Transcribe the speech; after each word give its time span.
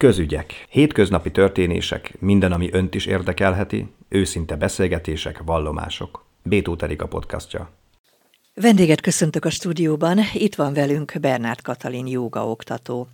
Közügyek. 0.00 0.66
Hétköznapi 0.68 1.30
történések, 1.30 2.20
minden, 2.20 2.52
ami 2.52 2.68
önt 2.72 2.94
is 2.94 3.06
érdekelheti, 3.06 3.92
őszinte 4.08 4.56
beszélgetések, 4.56 5.42
vallomások. 5.44 6.24
Bétó 6.42 6.76
a 6.98 7.06
podcastja. 7.06 7.79
Vendéget 8.54 9.00
köszöntök 9.00 9.44
a 9.44 9.50
stúdióban, 9.50 10.18
itt 10.32 10.54
van 10.54 10.72
velünk 10.72 11.12
Bernát 11.20 11.62
Katalin 11.62 12.06
jógaoktató. 12.06 13.08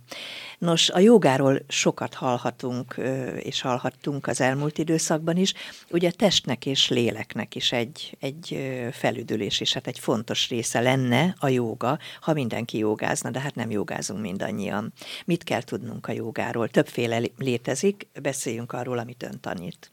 Nos, 0.57 0.89
a 0.89 0.99
jogáról 0.99 1.59
sokat 1.67 2.13
hallhatunk, 2.13 2.95
és 3.39 3.61
hallhattunk 3.61 4.27
az 4.27 4.41
elmúlt 4.41 4.77
időszakban 4.77 5.37
is. 5.37 5.53
Ugye 5.89 6.11
testnek 6.11 6.65
és 6.65 6.89
léleknek 6.89 7.55
is 7.55 7.71
egy, 7.71 8.17
egy 8.19 8.57
felüdülés, 8.91 9.59
és 9.59 9.73
hát 9.73 9.87
egy 9.87 9.99
fontos 9.99 10.49
része 10.49 10.79
lenne 10.79 11.35
a 11.39 11.47
jóga, 11.47 11.99
ha 12.21 12.33
mindenki 12.33 12.77
jogázna, 12.77 13.29
de 13.29 13.39
hát 13.39 13.55
nem 13.55 13.71
jogázunk 13.71 14.21
mindannyian. 14.21 14.93
Mit 15.25 15.43
kell 15.43 15.61
tudnunk 15.61 16.07
a 16.07 16.11
jogáról? 16.11 16.67
Többféle 16.69 17.21
létezik, 17.37 18.07
beszéljünk 18.21 18.73
arról, 18.73 18.97
amit 18.97 19.23
ön 19.23 19.39
tanít. 19.39 19.91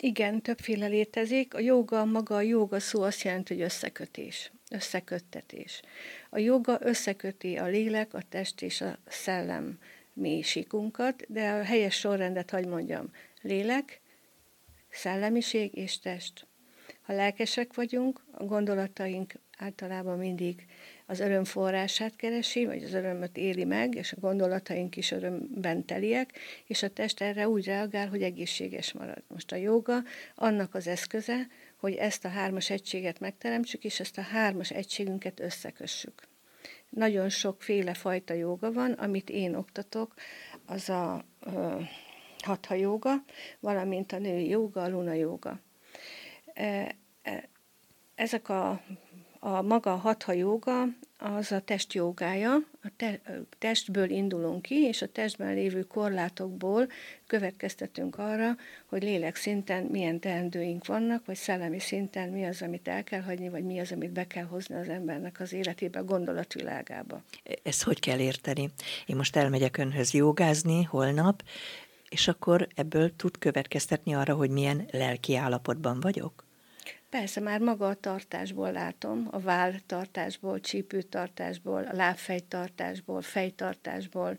Igen, 0.00 0.40
többféle 0.40 0.86
létezik. 0.86 1.54
A 1.54 1.60
joga, 1.60 2.04
maga 2.04 2.34
a 2.34 2.40
joga 2.40 2.80
szó 2.80 3.02
azt 3.02 3.22
jelenti, 3.22 3.54
hogy 3.54 3.62
összekötés, 3.62 4.52
összeköttetés. 4.70 5.82
A 6.30 6.38
joga 6.38 6.78
összeköti 6.80 7.56
a 7.56 7.66
lélek, 7.66 8.14
a 8.14 8.22
test 8.28 8.62
és 8.62 8.80
a 8.80 8.98
szellem 9.06 9.78
mélysíkunkat, 10.12 11.24
de 11.28 11.50
a 11.50 11.62
helyes 11.62 11.94
sorrendet 11.94 12.50
hagy 12.50 12.66
mondjam. 12.66 13.10
Lélek, 13.40 14.00
szellemiség 14.90 15.76
és 15.76 15.98
test. 15.98 16.46
Ha 17.02 17.12
lelkesek 17.12 17.74
vagyunk, 17.74 18.24
a 18.32 18.44
gondolataink 18.44 19.32
általában 19.58 20.18
mindig 20.18 20.66
az 21.06 21.20
öröm 21.20 21.44
forrását 21.44 22.16
keresi, 22.16 22.66
vagy 22.66 22.84
az 22.84 22.92
örömöt 22.92 23.36
éli 23.36 23.64
meg, 23.64 23.94
és 23.94 24.12
a 24.12 24.20
gondolataink 24.20 24.96
is 24.96 25.10
örömben 25.10 25.84
teliek, 25.84 26.38
és 26.66 26.82
a 26.82 26.88
test 26.88 27.20
erre 27.20 27.48
úgy 27.48 27.64
reagál, 27.64 28.08
hogy 28.08 28.22
egészséges 28.22 28.92
marad. 28.92 29.22
Most 29.28 29.52
a 29.52 29.56
joga 29.56 30.02
annak 30.34 30.74
az 30.74 30.86
eszköze, 30.86 31.46
hogy 31.76 31.94
ezt 31.94 32.24
a 32.24 32.28
hármas 32.28 32.70
egységet 32.70 33.20
megteremtsük, 33.20 33.84
és 33.84 34.00
ezt 34.00 34.18
a 34.18 34.22
hármas 34.22 34.70
egységünket 34.70 35.40
összekössük. 35.40 36.22
Nagyon 36.90 37.28
sokféle 37.28 37.94
fajta 37.94 38.34
joga 38.34 38.72
van, 38.72 38.92
amit 38.92 39.30
én 39.30 39.54
oktatok, 39.54 40.14
az 40.66 40.88
a 40.88 41.24
ö, 41.40 41.80
hatha 42.38 42.74
joga, 42.74 43.24
valamint 43.60 44.12
a 44.12 44.18
női 44.18 44.48
joga, 44.48 44.82
a 44.82 44.88
luna 44.88 45.12
joga. 45.12 45.60
E, 46.54 46.96
e, 47.22 47.48
ezek 48.14 48.48
a 48.48 48.82
a 49.46 49.62
maga 49.62 49.92
a 49.92 49.96
hatha 49.96 50.32
joga 50.32 50.86
az 51.18 51.52
a 51.52 51.60
test 51.60 51.92
jogája, 51.92 52.54
a 52.82 52.88
te, 52.96 53.20
testből 53.58 54.10
indulunk 54.10 54.62
ki, 54.62 54.74
és 54.74 55.02
a 55.02 55.08
testben 55.12 55.54
lévő 55.54 55.82
korlátokból 55.82 56.88
következtetünk 57.26 58.18
arra, 58.18 58.56
hogy 58.86 59.02
lélek 59.02 59.36
szinten 59.36 59.84
milyen 59.84 60.20
teendőink 60.20 60.86
vannak, 60.86 61.26
vagy 61.26 61.36
szellemi 61.36 61.78
szinten 61.78 62.28
mi 62.28 62.44
az, 62.44 62.62
amit 62.62 62.88
el 62.88 63.04
kell 63.04 63.20
hagyni, 63.20 63.48
vagy 63.48 63.64
mi 63.64 63.80
az, 63.80 63.92
amit 63.92 64.10
be 64.10 64.26
kell 64.26 64.44
hozni 64.44 64.74
az 64.74 64.88
embernek 64.88 65.40
az 65.40 65.52
életébe, 65.52 66.00
gondolatvilágába. 66.00 67.22
Ezt 67.62 67.82
hogy 67.82 68.00
kell 68.00 68.18
érteni? 68.18 68.70
Én 69.06 69.16
most 69.16 69.36
elmegyek 69.36 69.76
önhöz 69.76 70.12
jogázni 70.12 70.82
holnap, 70.82 71.42
és 72.08 72.28
akkor 72.28 72.68
ebből 72.74 73.16
tud 73.16 73.38
következtetni 73.38 74.14
arra, 74.14 74.34
hogy 74.34 74.50
milyen 74.50 74.88
lelki 74.90 75.36
állapotban 75.36 76.00
vagyok? 76.00 76.43
Persze, 77.14 77.40
már 77.40 77.60
maga 77.60 77.88
a 77.88 77.94
tartásból 77.94 78.72
látom, 78.72 79.28
a 79.30 79.38
váltartásból, 79.38 80.60
csípőtartásból, 80.60 81.84
a 81.84 81.96
lábfejtartásból, 81.96 83.22
fejtartásból. 83.22 84.38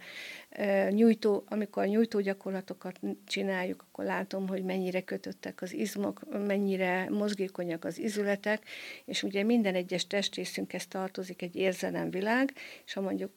Nyújtó, 0.90 1.44
amikor 1.48 1.86
nyújtó 1.86 2.20
gyakorlatokat 2.20 3.00
csináljuk, 3.28 3.86
akkor 3.88 4.06
látom, 4.06 4.48
hogy 4.48 4.64
mennyire 4.64 5.02
kötöttek 5.02 5.62
az 5.62 5.74
izmok, 5.74 6.22
mennyire 6.48 7.10
mozgékonyak 7.10 7.86
az 7.86 8.00
izületek, 8.00 8.64
és 9.06 9.24
ugye 9.24 9.44
minden 9.44 9.76
egyes 9.76 10.08
testrészünkhez 10.08 10.88
tartozik 10.88 11.42
egy 11.42 11.56
érzelemvilág, 11.56 12.54
és 12.86 12.94
ha 12.94 13.02
mondjuk 13.02 13.32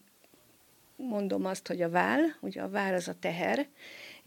mondom 0.97 1.45
azt, 1.45 1.67
hogy 1.67 1.83
a 1.83 1.91
vál, 1.91 2.37
ugye 2.41 2.62
a 2.62 2.69
vál 2.69 2.95
az 2.95 3.09
a 3.09 3.19
teher, 3.21 3.67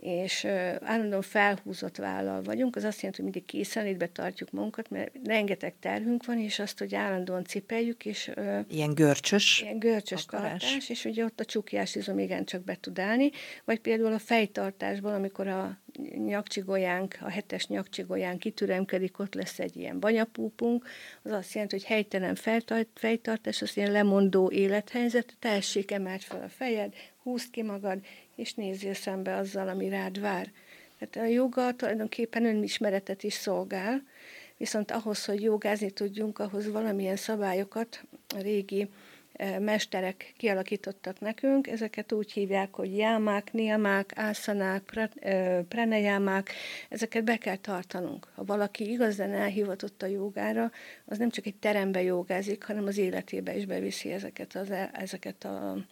és 0.01 0.45
állandóan 0.81 1.21
felhúzott 1.21 1.97
vállal 1.97 2.41
vagyunk, 2.41 2.75
az 2.75 2.83
azt 2.83 3.01
jelenti, 3.01 3.21
hogy 3.21 3.31
mindig 3.31 3.45
készenlétbe 3.45 4.07
tartjuk 4.07 4.51
magunkat, 4.51 4.89
mert 4.89 5.11
rengeteg 5.23 5.73
terhünk 5.79 6.25
van, 6.25 6.39
és 6.39 6.59
azt, 6.59 6.79
hogy 6.79 6.95
állandóan 6.95 7.43
cipeljük, 7.43 8.05
és... 8.05 8.31
Ilyen 8.69 8.93
görcsös 8.93 9.61
Ilyen 9.61 9.79
görcsös 9.79 10.25
akarás. 10.25 10.61
tartás, 10.61 10.89
és 10.89 11.05
ugye 11.05 11.23
ott 11.23 11.39
a 11.39 11.45
csukjás 11.45 11.95
izom 11.95 12.19
igen 12.19 12.45
csak 12.45 12.63
be 12.63 12.77
tud 12.79 12.99
állni, 12.99 13.29
vagy 13.65 13.79
például 13.79 14.13
a 14.13 14.19
fejtartásban, 14.19 15.13
amikor 15.13 15.47
a 15.47 15.79
nyakcsigolyánk, 16.25 17.17
a 17.19 17.29
hetes 17.29 17.67
nyakcsigolyán 17.67 18.37
kitüremkedik, 18.37 19.19
ott 19.19 19.33
lesz 19.33 19.59
egy 19.59 19.75
ilyen 19.75 19.99
banyapúpunk, 19.99 20.87
az 21.23 21.31
azt 21.31 21.53
jelenti, 21.53 21.75
hogy 21.75 21.85
helytelen 21.85 22.35
fejtartás, 22.93 23.61
az 23.61 23.77
ilyen 23.77 23.91
lemondó 23.91 24.51
élethelyzet, 24.51 25.35
tessék, 25.39 25.91
emelt 25.91 26.23
fel 26.23 26.43
a 26.43 26.49
fejed, 26.49 26.93
húzd 27.23 27.51
ki 27.51 27.61
magad, 27.61 27.99
és 28.41 28.53
nézzél 28.53 28.93
szembe 28.93 29.35
azzal, 29.35 29.67
ami 29.67 29.89
rád 29.89 30.19
vár. 30.19 30.51
Tehát 30.99 31.29
a 31.29 31.33
joga 31.33 31.75
tulajdonképpen 31.75 32.45
önismeretet 32.45 33.23
is 33.23 33.33
szolgál, 33.33 34.03
viszont 34.57 34.91
ahhoz, 34.91 35.25
hogy 35.25 35.41
jogázni 35.41 35.91
tudjunk, 35.91 36.39
ahhoz 36.39 36.71
valamilyen 36.71 37.15
szabályokat 37.15 38.03
a 38.35 38.41
régi 38.41 38.89
e, 39.33 39.59
mesterek 39.59 40.33
kialakítottak 40.37 41.19
nekünk. 41.19 41.67
Ezeket 41.67 42.11
úgy 42.11 42.31
hívják, 42.31 42.75
hogy 42.75 42.97
jámák, 42.97 43.53
niamák, 43.53 44.11
ászanák, 44.15 45.09
e, 45.19 45.61
pranejámák, 45.61 46.51
ezeket 46.89 47.23
be 47.23 47.37
kell 47.37 47.57
tartanunk. 47.57 48.27
Ha 48.35 48.43
valaki 48.43 48.91
igazán 48.91 49.33
elhivatott 49.33 50.01
a 50.01 50.05
jogára, 50.05 50.71
az 51.05 51.17
nem 51.17 51.29
csak 51.29 51.45
egy 51.45 51.55
terembe 51.55 52.01
jogázik, 52.01 52.63
hanem 52.63 52.85
az 52.85 52.97
életébe 52.97 53.55
is 53.55 53.65
beviszi 53.65 54.11
ezeket, 54.11 54.55
az, 54.55 54.71
ezeket 54.93 55.43
a 55.43 55.85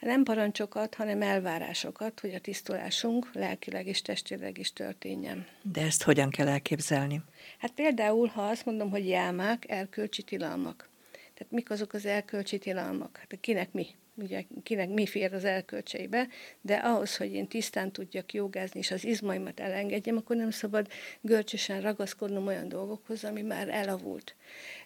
nem 0.00 0.22
parancsokat, 0.22 0.94
hanem 0.94 1.22
elvárásokat, 1.22 2.20
hogy 2.20 2.34
a 2.34 2.40
tisztulásunk 2.40 3.30
lelkileg 3.32 3.86
és 3.86 4.02
testileg 4.02 4.58
is 4.58 4.72
történjen. 4.72 5.46
De 5.62 5.80
ezt 5.80 6.02
hogyan 6.02 6.30
kell 6.30 6.48
elképzelni? 6.48 7.22
Hát 7.58 7.70
például, 7.70 8.26
ha 8.26 8.42
azt 8.42 8.64
mondom, 8.64 8.90
hogy 8.90 9.08
jelmák, 9.08 9.64
erkölcsi 9.68 10.22
tilalmak. 10.22 10.88
Tehát 11.34 11.52
mik 11.52 11.70
azok 11.70 11.92
az 11.92 12.06
erkölcsi 12.06 12.58
tilalmak? 12.58 13.16
Hát 13.16 13.40
kinek 13.40 13.72
mi? 13.72 13.86
Ugye 14.14 14.44
kinek 14.62 14.88
mi 14.88 15.06
fér 15.06 15.34
az 15.34 15.44
elkölcseibe, 15.44 16.28
de 16.60 16.74
ahhoz, 16.74 17.16
hogy 17.16 17.32
én 17.32 17.48
tisztán 17.48 17.92
tudjak 17.92 18.32
jogázni, 18.32 18.80
és 18.80 18.90
az 18.90 19.04
izmaimat 19.04 19.60
elengedjem, 19.60 20.16
akkor 20.16 20.36
nem 20.36 20.50
szabad 20.50 20.88
görcsösen 21.20 21.80
ragaszkodnom 21.80 22.46
olyan 22.46 22.68
dolgokhoz, 22.68 23.24
ami 23.24 23.42
már 23.42 23.68
elavult. 23.68 24.34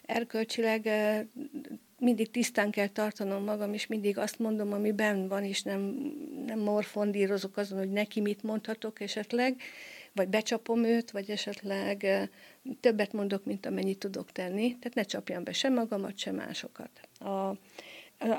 Erkölcsileg 0.05 0.89
mindig 1.99 2.31
tisztán 2.31 2.71
kell 2.71 2.87
tartanom 2.87 3.43
magam, 3.43 3.73
és 3.73 3.87
mindig 3.87 4.17
azt 4.17 4.39
mondom, 4.39 4.73
ami 4.73 4.91
benn 4.91 5.27
van, 5.27 5.43
és 5.43 5.61
nem, 5.61 5.81
nem 6.45 6.59
morfondírozok 6.59 7.57
azon, 7.57 7.77
hogy 7.77 7.91
neki 7.91 8.21
mit 8.21 8.43
mondhatok 8.43 8.99
esetleg, 8.99 9.61
vagy 10.13 10.27
becsapom 10.27 10.83
őt, 10.83 11.11
vagy 11.11 11.29
esetleg 11.29 12.07
többet 12.79 13.13
mondok, 13.13 13.45
mint 13.45 13.65
amennyit 13.65 13.99
tudok 13.99 14.31
tenni. 14.31 14.77
Tehát 14.79 14.93
ne 14.93 15.03
csapjam 15.03 15.43
be 15.43 15.53
sem 15.53 15.73
magamat, 15.73 16.17
sem 16.17 16.35
másokat. 16.35 16.89
A, 17.19 17.49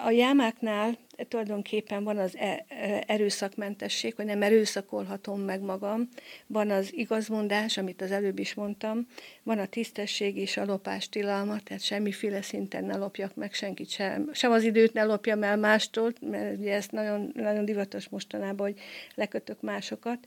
a 0.04 0.10
jámáknál 0.10 0.98
tulajdonképpen 1.28 2.04
van 2.04 2.18
az 2.18 2.36
e, 2.36 2.64
e, 2.68 3.04
erőszakmentesség, 3.06 4.14
hogy 4.14 4.24
nem 4.24 4.42
erőszakolhatom 4.42 5.40
meg 5.40 5.60
magam, 5.60 6.08
van 6.46 6.70
az 6.70 6.94
igazmondás, 6.94 7.76
amit 7.76 8.02
az 8.02 8.10
előbb 8.10 8.38
is 8.38 8.54
mondtam, 8.54 9.06
van 9.42 9.58
a 9.58 9.66
tisztesség 9.66 10.36
és 10.36 10.56
a 10.56 10.64
lopás 10.64 11.08
tilalma, 11.08 11.60
tehát 11.60 11.82
semmiféle 11.82 12.42
szinten 12.42 12.84
ne 12.84 12.96
lopjak 12.96 13.34
meg 13.34 13.52
senkit 13.52 13.90
sem, 13.90 14.30
sem 14.32 14.52
az 14.52 14.62
időt 14.62 14.92
ne 14.92 15.04
lopjam 15.04 15.42
el 15.42 15.56
mástól, 15.56 16.12
mert 16.20 16.58
ugye 16.58 16.74
ez 16.74 16.86
nagyon, 16.90 17.30
nagyon 17.34 17.64
divatos 17.64 18.08
mostanában, 18.08 18.66
hogy 18.66 18.80
lekötök 19.14 19.60
másokat 19.60 20.18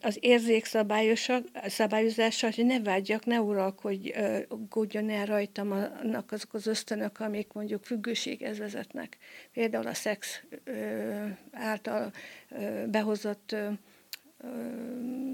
az 0.00 0.18
érzék 0.20 0.64
szabályozása, 1.66 2.50
hogy 2.54 2.66
ne 2.66 2.80
vágyjak, 2.80 3.24
ne 3.24 3.40
uralkodjon 3.40 5.10
el 5.10 5.26
rajtam 5.26 5.70
annak 5.72 6.32
azok 6.32 6.54
az 6.54 6.66
ösztönök, 6.66 7.20
amik 7.20 7.52
mondjuk 7.52 7.84
függőséghez 7.84 8.58
vezetnek. 8.58 9.16
Például 9.52 9.86
a 9.86 9.94
szex 9.94 10.42
által 11.52 12.12
behozott 12.86 13.56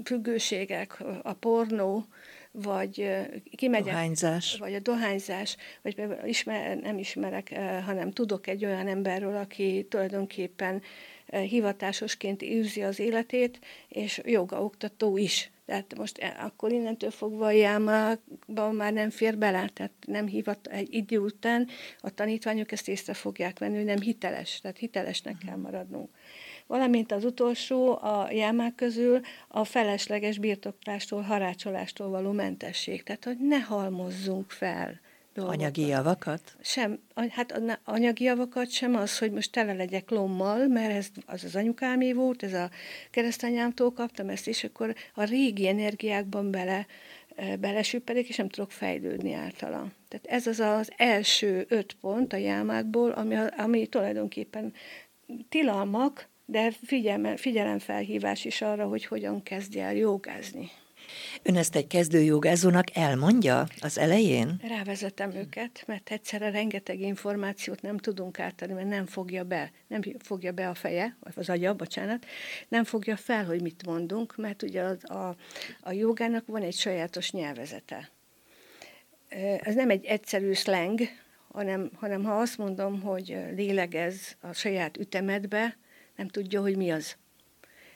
függőségek, 0.03 1.03
a 1.21 1.33
pornó, 1.33 2.05
vagy 2.51 3.09
kimegyek, 3.55 3.93
dohányzás. 3.93 4.57
vagy 4.57 4.73
a 4.73 4.79
dohányzás, 4.79 5.57
vagy 5.81 6.03
ismer, 6.25 6.77
nem 6.77 6.97
ismerek, 6.97 7.53
hanem 7.85 8.11
tudok 8.11 8.47
egy 8.47 8.65
olyan 8.65 8.87
emberről, 8.87 9.35
aki 9.35 9.85
tulajdonképpen 9.89 10.81
hivatásosként 11.31 12.41
űzi 12.41 12.81
az 12.81 12.99
életét, 12.99 13.59
és 13.87 14.21
jogaoktató 14.25 15.17
is. 15.17 15.51
Tehát 15.65 15.97
most 15.97 16.17
e, 16.17 16.35
akkor 16.39 16.71
innentől 16.71 17.11
fogva 17.11 17.45
a 17.45 17.51
jámákban 17.51 18.75
már 18.75 18.93
nem 18.93 19.09
fér 19.09 19.37
bele, 19.37 19.69
tehát 19.73 19.91
nem 20.07 20.27
hívat 20.27 20.67
egy 20.67 20.93
idő 20.93 21.19
után 21.19 21.67
a 21.99 22.13
tanítványok 22.13 22.71
ezt 22.71 22.87
észre 22.87 23.13
fogják 23.13 23.59
venni, 23.59 23.75
hogy 23.75 23.85
nem 23.85 23.99
hiteles, 23.99 24.59
tehát 24.61 24.77
hitelesnek 24.77 25.37
kell 25.45 25.55
maradnunk. 25.55 26.09
Valamint 26.67 27.11
az 27.11 27.25
utolsó 27.25 27.97
a 28.01 28.27
jámák 28.31 28.75
közül 28.75 29.19
a 29.47 29.63
felesleges 29.63 30.37
birtoklástól, 30.37 31.21
harácsolástól 31.21 32.09
való 32.09 32.31
mentesség. 32.31 33.03
Tehát, 33.03 33.25
hogy 33.25 33.37
ne 33.39 33.59
halmozzunk 33.59 34.51
fel 34.51 34.99
dolgokat. 35.39 35.59
Anyagi 35.61 35.87
javakat? 35.87 36.55
Sem, 36.61 36.99
hát 37.29 37.61
anyagi 37.83 38.23
javakat 38.23 38.69
sem 38.69 38.95
az, 38.95 39.17
hogy 39.17 39.31
most 39.31 39.51
tele 39.51 39.73
legyek 39.73 40.09
lommal, 40.09 40.67
mert 40.67 40.93
ez 40.93 41.07
az 41.25 41.43
az 41.43 41.55
anyukámé 41.55 42.13
volt, 42.13 42.43
ez 42.43 42.53
a 42.53 42.69
keresztanyámtól 43.11 43.93
kaptam 43.93 44.29
ezt, 44.29 44.47
és 44.47 44.63
akkor 44.63 44.95
a 45.13 45.23
régi 45.23 45.67
energiákban 45.67 46.51
bele 46.51 46.85
belesüppedik, 47.59 48.29
és 48.29 48.35
nem 48.35 48.49
tudok 48.49 48.71
fejlődni 48.71 49.33
általa. 49.33 49.87
Tehát 50.07 50.25
ez 50.25 50.47
az 50.47 50.59
az 50.59 50.91
első 50.97 51.65
öt 51.67 51.95
pont 52.01 52.33
a 52.33 52.37
jámákból, 52.37 53.11
ami, 53.11 53.35
ami 53.57 53.87
tulajdonképpen 53.87 54.73
tilalmak, 55.49 56.27
de 56.45 56.71
figyelme, 56.85 57.37
figyelemfelhívás 57.37 58.45
is 58.45 58.61
arra, 58.61 58.87
hogy 58.87 59.05
hogyan 59.05 59.43
kezdje 59.43 59.83
el 59.83 59.95
jogázni. 59.95 60.69
Ön 61.43 61.55
ezt 61.55 61.75
egy 61.75 61.87
kezdőjogázónak 61.87 62.95
elmondja 62.95 63.67
az 63.79 63.97
elején? 63.97 64.61
Rávezetem 64.67 65.31
őket, 65.31 65.83
mert 65.87 66.11
egyszerre 66.11 66.49
rengeteg 66.49 66.99
információt 66.99 67.81
nem 67.81 67.97
tudunk 67.97 68.39
átadni, 68.39 68.73
mert 68.73 68.87
nem 68.87 69.05
fogja 69.05 69.43
be, 69.43 69.71
nem 69.87 70.01
fogja 70.19 70.51
be 70.51 70.69
a 70.69 70.73
feje, 70.73 71.17
vagy 71.19 71.33
az 71.35 71.49
agya, 71.49 71.73
bocsánat, 71.73 72.25
nem 72.67 72.83
fogja 72.83 73.15
fel, 73.15 73.45
hogy 73.45 73.61
mit 73.61 73.85
mondunk, 73.85 74.35
mert 74.35 74.63
ugye 74.63 74.81
a, 74.81 75.13
a, 75.13 75.35
a 75.81 75.91
jogának 75.91 76.47
van 76.47 76.61
egy 76.61 76.75
sajátos 76.75 77.31
nyelvezete. 77.31 78.09
Ez 79.61 79.75
nem 79.75 79.89
egy 79.89 80.05
egyszerű 80.05 80.53
slang, 80.53 80.99
hanem, 81.51 81.89
hanem 81.95 82.23
ha 82.23 82.39
azt 82.39 82.57
mondom, 82.57 83.01
hogy 83.01 83.37
lélegez 83.55 84.35
a 84.41 84.53
saját 84.53 84.97
ütemedbe, 84.97 85.77
nem 86.15 86.27
tudja, 86.27 86.61
hogy 86.61 86.77
mi 86.77 86.91
az 86.91 87.15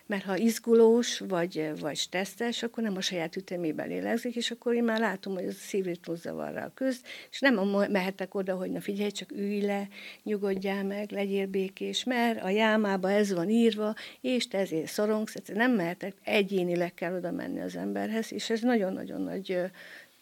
mert 0.05 0.23
ha 0.23 0.37
izgulós 0.37 1.19
vagy, 1.19 1.71
vagy 1.79 1.95
stresszes, 1.95 2.63
akkor 2.63 2.83
nem 2.83 2.97
a 2.97 3.01
saját 3.01 3.35
ütemében 3.35 3.87
lélegzik, 3.87 4.35
és 4.35 4.51
akkor 4.51 4.73
én 4.73 4.83
már 4.83 4.99
látom, 4.99 5.33
hogy 5.33 5.45
a 5.45 5.51
szívritmuszavarral 5.51 6.71
köz, 6.75 7.01
és 7.31 7.39
nem 7.39 7.55
mehetek 7.89 8.35
oda, 8.35 8.55
hogy 8.55 8.71
na 8.71 8.81
figyelj, 8.81 9.11
csak 9.11 9.31
ülj 9.31 9.61
le, 9.61 9.87
nyugodjál 10.23 10.83
meg, 10.83 11.11
legyél 11.11 11.47
békés, 11.47 12.03
mert 12.03 12.43
a 12.43 12.49
jámába 12.49 13.11
ez 13.11 13.33
van 13.33 13.49
írva, 13.49 13.95
és 14.21 14.47
te 14.47 14.57
ezért 14.57 14.87
szorongsz, 14.87 15.35
nem 15.53 15.71
mehetek, 15.71 16.13
egyénileg 16.23 16.93
kell 16.93 17.15
oda 17.15 17.31
menni 17.31 17.59
az 17.59 17.75
emberhez, 17.75 18.31
és 18.31 18.49
ez 18.49 18.61
nagyon-nagyon 18.61 19.21
nagy 19.21 19.57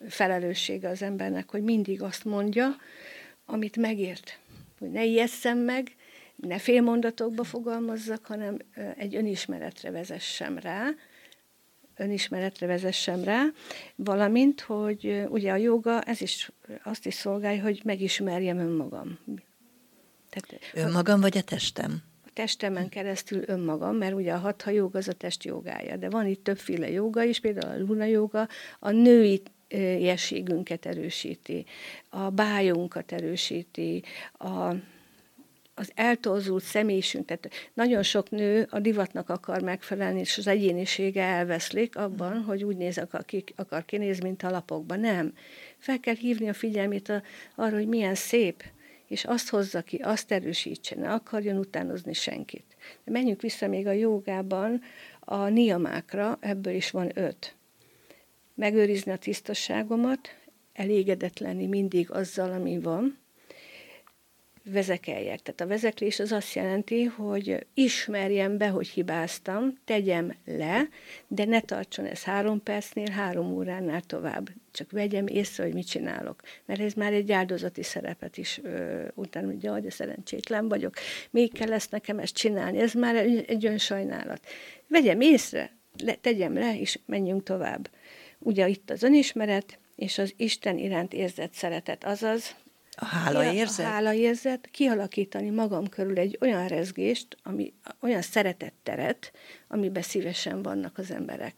felelőssége 0.08 0.90
az 0.90 1.02
embernek, 1.02 1.50
hogy 1.50 1.64
mindig 1.64 2.02
azt 2.02 2.26
mondja, 2.26 2.76
amit 3.46 3.78
megért. 3.78 4.40
Hogy 4.80 4.92
ne 4.92 5.04
ijesszem 5.04 5.58
meg, 5.58 5.96
ne 6.42 6.58
félmondatokba 6.58 7.44
fogalmazzak, 7.44 8.26
hanem 8.26 8.58
egy 8.98 9.16
önismeretre 9.16 9.92
vezessem 9.92 10.58
rá, 10.58 10.90
önismeretre 11.96 12.68
vezessem 12.68 13.24
rá, 13.24 13.46
valamint, 13.96 14.62
hogy 14.62 15.24
ugye 15.30 15.52
a 15.52 15.56
joga, 15.56 16.02
ez 16.02 16.22
is 16.22 16.52
azt 16.84 17.06
is 17.06 17.14
szolgálja, 17.14 17.62
hogy 17.62 17.82
megismerjem 17.84 18.58
önmagam. 18.58 19.20
Tehát, 20.30 20.64
Önmagam 20.74 21.22
vagy 21.22 21.38
a 21.38 21.42
testem? 21.42 22.04
A 22.26 22.30
testemen 22.34 22.90
keresztül 22.90 23.44
önmagam, 23.46 23.96
mert 23.96 24.14
ugye 24.14 24.34
a 24.34 24.38
hatha 24.38 24.70
joga 24.70 24.98
az 24.98 25.08
a 25.08 25.14
test 25.14 25.44
jogája, 25.44 25.98
de 25.98 26.10
van 26.10 26.28
itt 26.28 26.44
többféle 26.44 26.90
joga 26.90 27.24
is, 27.24 27.40
például 27.40 27.74
a 27.74 27.80
luna 27.80 28.06
joga, 28.06 28.48
a 28.80 28.92
női 28.92 29.42
jességünket 30.00 30.86
erősíti, 30.86 31.66
a 32.10 32.30
bájunkat 32.30 33.12
erősíti, 33.12 34.04
a 34.34 34.74
az 35.74 35.92
eltorzult 35.96 36.64
személyisünk, 36.64 37.26
tehát 37.26 37.50
nagyon 37.74 38.04
sok 38.04 38.30
nő 38.30 38.68
a 38.70 38.80
divatnak 38.80 39.30
akar 39.30 39.62
megfelelni, 39.62 40.20
és 40.20 40.38
az 40.38 40.48
egyénisége 40.48 41.24
elveszlik 41.24 41.98
abban, 41.98 42.38
mm. 42.38 42.44
hogy 42.44 42.64
úgy 42.64 42.78
néz, 42.78 42.98
aki 43.12 43.44
akar 43.56 43.86
kinézni, 43.86 44.24
mint 44.24 44.44
a 44.44 44.50
lapokban. 44.50 45.00
Nem. 45.00 45.34
Fel 45.78 46.00
kell 46.00 46.16
hívni 46.16 46.50
a 46.50 46.54
figyelmét 46.54 47.10
a, 47.10 47.22
arra, 47.56 47.76
hogy 47.76 47.88
milyen 47.88 48.16
szép, 48.16 48.64
és 49.08 49.26
azt 49.26 49.50
hozza 49.50 49.82
ki, 49.82 49.98
azt 49.98 50.32
erősítse, 50.32 50.96
ne 50.96 51.14
akarjon 51.14 51.58
utánozni 51.58 52.14
senkit. 52.14 52.76
De 53.04 53.12
menjünk 53.12 53.42
vissza 53.42 53.68
még 53.68 53.88
a 53.88 53.92
jogában 53.92 54.82
a 55.20 55.48
niamákra, 55.48 56.38
ebből 56.42 56.74
is 56.74 56.92
van 56.92 57.12
öt. 57.14 57.56
Megőrizni 58.56 59.12
a 59.12 59.18
tisztasságomat, 59.18 60.36
elégedett 60.74 61.40
lenni 61.40 61.68
mindig 61.68 62.12
azzal, 62.12 62.52
ami 62.52 62.80
van, 62.80 63.21
vezekeljek. 64.64 65.42
Tehát 65.42 65.62
a 65.62 65.68
vezeklés 65.68 66.20
az 66.20 66.32
azt 66.32 66.54
jelenti, 66.54 67.04
hogy 67.04 67.66
ismerjem 67.74 68.58
be, 68.58 68.68
hogy 68.68 68.88
hibáztam, 68.88 69.78
tegyem 69.86 70.36
le, 70.46 70.88
de 71.28 71.46
ne 71.46 71.62
tartson 71.62 72.06
ez 72.06 72.24
három 72.24 72.64
percnél, 72.64 73.10
három 73.10 73.52
óránál 73.54 74.02
tovább. 74.02 74.50
Csak 74.72 74.92
vegyem 74.92 75.28
észre, 75.28 75.64
hogy 75.64 75.74
mit 75.74 75.88
csinálok. 75.88 76.42
Mert 76.66 76.80
ez 76.80 76.94
már 76.94 77.14
egy 77.14 77.32
áldozati 77.32 77.84
szerepet 77.84 78.38
is 78.38 78.60
ö, 78.64 79.04
utána, 79.14 79.46
hogy 79.46 79.64
jaj, 79.64 79.82
de 79.82 79.90
szerencsétlen 79.90 80.68
vagyok. 80.68 80.94
Még 81.30 81.54
kell 81.54 81.74
ezt 81.74 81.92
nekem 81.92 82.20
ezt 82.20 82.36
csinálni. 82.36 82.80
Ez 82.80 82.94
már 82.94 83.16
egy, 83.16 83.46
egy 83.48 83.66
önsajnálat. 83.66 84.48
Vegyem 84.88 85.22
észre, 85.22 85.72
le, 86.04 86.14
tegyem 86.16 86.54
le, 86.54 86.80
és 86.80 87.00
menjünk 87.06 87.44
tovább. 87.44 87.90
Ugye 88.40 88.68
itt 88.68 88.90
az 88.90 89.04
önismeret, 89.04 89.80
és 89.96 90.18
az 90.18 90.34
Isten 90.38 90.78
iránt 90.78 91.14
érzett 91.14 91.54
szeretet, 91.54 92.04
azaz 92.04 92.56
a 93.02 93.06
hálaérzet? 93.06 93.86
A 93.86 93.90
hálaérzet, 93.90 94.68
kialakítani 94.72 95.50
magam 95.50 95.90
körül 95.90 96.18
egy 96.18 96.38
olyan 96.42 96.68
rezgést, 96.68 97.38
ami, 97.44 97.74
olyan 98.00 98.22
szeretetteret, 98.22 99.32
amiben 99.68 100.02
szívesen 100.02 100.62
vannak 100.62 100.98
az 100.98 101.12
emberek. 101.12 101.54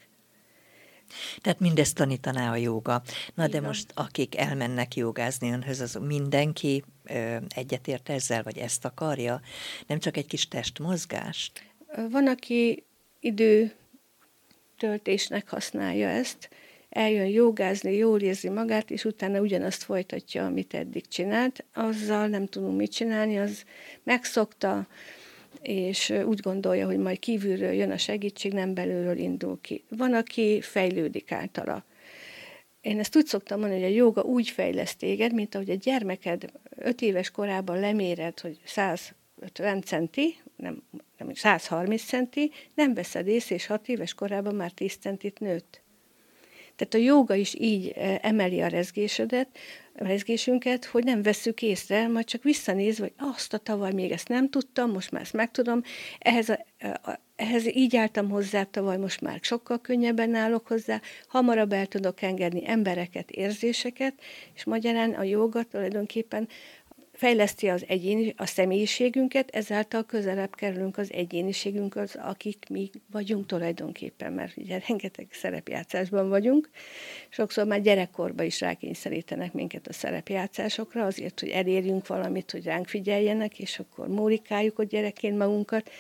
Tehát 1.42 1.60
mindezt 1.60 1.96
tanítaná 1.96 2.52
a 2.52 2.56
joga. 2.56 3.02
Na 3.34 3.46
Igen. 3.46 3.62
de 3.62 3.68
most 3.68 3.92
akik 3.94 4.38
elmennek 4.38 4.96
jogázni 4.96 5.52
önhöz, 5.52 5.80
az 5.80 5.94
mindenki 5.94 6.84
ö, 7.04 7.36
egyetért 7.56 8.10
ezzel, 8.10 8.44
vagy 8.44 8.58
ezt 8.58 8.86
akarja? 8.86 9.42
Nem 9.88 10.00
csak 10.00 10.18
egy 10.18 10.28
kis 10.28 10.48
testmozgást? 10.48 11.64
Van, 12.10 12.28
aki 12.28 12.84
idő 13.20 13.74
töltésnek 14.78 15.50
használja 15.50 16.08
ezt, 16.08 16.50
eljön 16.94 17.28
jogázni, 17.28 17.96
jól 17.96 18.20
érzi 18.20 18.50
magát, 18.50 18.92
és 18.92 19.06
utána 19.06 19.40
ugyanazt 19.40 19.84
folytatja, 19.84 20.46
amit 20.46 20.74
eddig 20.74 21.08
csinált. 21.08 21.66
Azzal 21.74 22.28
nem 22.28 22.46
tudunk 22.46 22.78
mit 22.78 22.92
csinálni, 22.92 23.40
az 23.40 23.64
megszokta, 24.04 24.88
és 25.62 26.14
úgy 26.26 26.40
gondolja, 26.40 26.86
hogy 26.86 26.98
majd 26.98 27.20
kívülről 27.20 27.72
jön 27.72 27.92
a 27.92 27.98
segítség, 27.98 28.54
nem 28.54 28.74
belülről 28.74 29.18
indul 29.18 29.58
ki. 29.62 29.84
Van, 29.90 30.14
aki 30.14 30.62
fejlődik 30.62 31.32
általa. 31.32 31.86
Én 32.82 33.00
ezt 33.00 33.16
úgy 33.16 33.26
szoktam 33.26 33.60
mondani, 33.60 33.82
hogy 33.82 33.92
a 33.92 33.96
joga 33.96 34.22
úgy 34.22 34.50
fejleszt 34.50 34.98
téged, 34.98 35.34
mint 35.34 35.56
ahogy 35.56 35.70
a 35.70 35.76
gyermeked 35.76 36.52
öt 36.78 37.02
éves 37.02 37.32
korában 37.32 37.80
leméred, 37.80 38.40
hogy 38.40 38.60
150 38.66 39.82
centi, 39.82 40.36
nem, 40.56 40.84
nem 41.18 41.34
130 41.34 42.04
centi, 42.04 42.52
nem 42.76 42.94
veszed 42.94 43.28
észre, 43.28 43.56
és 43.56 43.66
hat 43.66 43.88
éves 43.88 44.14
korában 44.14 44.56
már 44.56 44.72
10 44.72 44.96
centit 44.96 45.40
nőtt. 45.40 45.83
Tehát 46.76 46.94
a 46.94 46.98
joga 46.98 47.36
is 47.36 47.56
így 47.60 47.94
e, 47.96 48.20
emeli 48.22 48.62
a 48.62 48.68
rezgésedet, 48.68 49.48
a 50.00 50.04
rezgésünket, 50.04 50.86
hogy 50.86 51.04
nem 51.04 51.22
veszük 51.22 51.62
észre, 51.62 52.08
majd 52.08 52.26
csak 52.26 52.44
visszanéz, 52.44 52.98
hogy 52.98 53.14
azt 53.18 53.54
a 53.54 53.58
tavaly 53.58 53.94
még 53.94 54.12
ezt 54.12 54.28
nem 54.28 54.50
tudtam, 54.50 54.92
most 54.92 55.12
már 55.12 55.22
ezt 55.22 55.34
megtudom, 55.34 55.82
ehhez, 56.20 56.50
a, 56.50 56.66
a, 56.80 57.20
ehhez 57.36 57.76
így 57.76 57.96
álltam 57.96 58.30
hozzá 58.30 58.64
tavaly, 58.64 58.98
most 58.98 59.22
már 59.22 59.40
sokkal 59.42 59.82
könnyebben 59.82 60.36
állok 60.36 60.68
hozzá, 60.68 61.02
hamarabb 61.28 61.74
el 61.74 61.86
tudok 61.86 62.22
engedni 62.22 62.68
embereket, 62.68 63.32
érzéseket, 63.32 64.14
és 64.56 64.64
magyarán 64.64 65.12
a 65.12 65.24
joga 65.24 65.64
tulajdonképpen 65.64 66.48
fejleszti 67.24 67.68
az 67.68 67.86
egyén, 67.88 68.34
a 68.38 68.46
személyiségünket, 68.46 69.50
ezáltal 69.50 70.04
közelebb 70.04 70.56
kerülünk 70.56 70.98
az 70.98 71.12
egyéniségünkhöz, 71.14 72.16
akik 72.16 72.66
mi 72.70 72.90
vagyunk 73.12 73.46
tulajdonképpen, 73.46 74.34
mert 74.34 74.58
ugye 74.58 74.80
rengeteg 74.88 75.28
szerepjátszásban 75.32 76.30
vagyunk. 76.30 76.70
Sokszor 77.30 77.66
már 77.66 77.82
gyerekkorban 77.82 78.46
is 78.46 78.60
rákényszerítenek 78.60 79.54
minket 79.54 79.88
a 79.88 79.94
szerepjátszásokra, 79.94 81.06
azért, 81.06 81.40
hogy 81.40 81.50
elérjünk 81.50 82.08
valamit, 82.08 82.52
hogy 82.52 82.64
ránk 82.64 82.88
figyeljenek, 82.88 83.60
és 83.60 83.80
akkor 83.80 84.08
mórikáljuk 84.08 84.80
a 84.80 84.84
gyerekként 84.84 85.38
magunkat. 85.38 85.92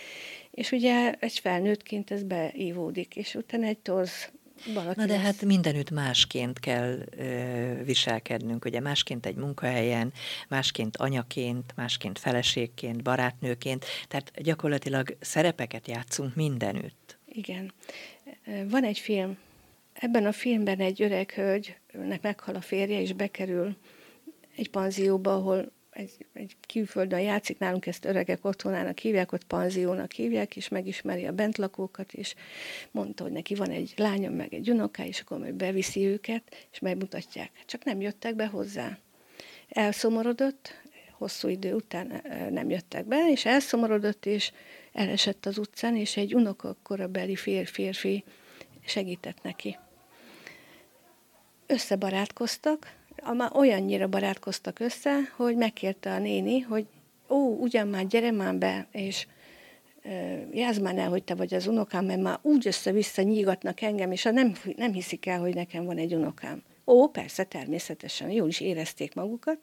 És 0.51 0.71
ugye 0.71 1.13
egy 1.19 1.39
felnőttként 1.39 2.11
ez 2.11 2.23
beívódik, 2.23 3.15
és 3.15 3.35
utána 3.35 3.65
egy 3.65 3.79
torz 3.79 4.31
valaki 4.73 4.99
Na 4.99 5.05
de 5.05 5.19
hát 5.19 5.41
mindenütt 5.41 5.91
másként 5.91 6.59
kell 6.59 6.99
ö, 7.17 7.83
viselkednünk, 7.83 8.65
ugye 8.65 8.79
másként 8.79 9.25
egy 9.25 9.35
munkahelyen, 9.35 10.13
másként 10.49 10.97
anyaként, 10.97 11.73
másként 11.75 12.19
feleségként, 12.19 13.03
barátnőként, 13.03 13.85
tehát 14.07 14.31
gyakorlatilag 14.41 15.17
szerepeket 15.19 15.87
játszunk 15.87 16.35
mindenütt. 16.35 17.17
Igen. 17.25 17.73
Van 18.69 18.83
egy 18.83 18.99
film, 18.99 19.37
Ebben 19.93 20.25
a 20.25 20.31
filmben 20.31 20.79
egy 20.79 21.01
öreg 21.01 21.31
hölgynek 21.31 22.21
meghal 22.21 22.55
a 22.55 22.61
férje, 22.61 23.01
és 23.01 23.13
bekerül 23.13 23.75
egy 24.55 24.69
panzióba, 24.69 25.33
ahol 25.33 25.71
egy, 25.93 26.25
egy 26.33 26.55
külföldön 26.73 27.19
játszik, 27.19 27.57
nálunk 27.57 27.85
ezt 27.85 28.05
öregek 28.05 28.45
otthonának 28.45 28.99
hívják, 28.99 29.31
ott 29.31 29.43
panziónak 29.43 30.11
hívják, 30.11 30.55
és 30.55 30.67
megismeri 30.67 31.25
a 31.25 31.31
bentlakókat, 31.31 32.13
és 32.13 32.35
mondta, 32.91 33.23
hogy 33.23 33.31
neki 33.31 33.55
van 33.55 33.69
egy 33.69 33.93
lánya, 33.97 34.29
meg 34.29 34.53
egy 34.53 34.69
unokája, 34.69 35.09
és 35.09 35.19
akkor 35.19 35.39
majd 35.39 35.53
beviszi 35.53 36.05
őket, 36.05 36.67
és 36.71 36.79
megmutatják. 36.79 37.51
Csak 37.65 37.83
nem 37.83 38.01
jöttek 38.01 38.35
be 38.35 38.47
hozzá. 38.47 38.97
Elszomorodott, 39.69 40.81
hosszú 41.17 41.47
idő 41.47 41.73
után 41.73 42.21
nem 42.49 42.69
jöttek 42.69 43.05
be, 43.05 43.29
és 43.29 43.45
elszomorodott, 43.45 44.25
és 44.25 44.51
elesett 44.93 45.45
az 45.45 45.57
utcán, 45.57 45.95
és 45.95 46.17
egy 46.17 46.35
unoka 46.35 46.75
korabeli 46.83 47.35
fér, 47.35 47.67
férfi 47.67 48.23
segített 48.85 49.41
neki. 49.41 49.77
Összebarátkoztak, 51.65 52.93
már 53.31 53.51
olyannyira 53.55 54.07
barátkoztak 54.07 54.79
össze, 54.79 55.19
hogy 55.35 55.55
megkérte 55.55 56.13
a 56.13 56.19
néni, 56.19 56.59
hogy 56.59 56.85
ó, 57.29 57.35
ugyan 57.37 57.87
már 57.87 58.07
gyere 58.07 58.31
már 58.31 58.55
be, 58.55 58.87
és 58.91 59.27
jázd 60.51 60.81
már 60.81 60.97
el, 60.97 61.09
hogy 61.09 61.23
te 61.23 61.35
vagy 61.35 61.53
az 61.53 61.67
unokám, 61.67 62.05
mert 62.05 62.21
már 62.21 62.39
úgy 62.41 62.67
össze-vissza 62.67 63.21
nyígatnak 63.21 63.81
engem, 63.81 64.11
és 64.11 64.23
nem, 64.23 64.53
nem 64.75 64.93
hiszik 64.93 65.25
el, 65.25 65.39
hogy 65.39 65.53
nekem 65.53 65.85
van 65.85 65.97
egy 65.97 66.13
unokám. 66.13 66.63
Ó, 66.85 67.07
persze, 67.07 67.43
természetesen, 67.43 68.29
jól 68.29 68.47
is 68.47 68.59
érezték 68.59 69.13
magukat, 69.13 69.57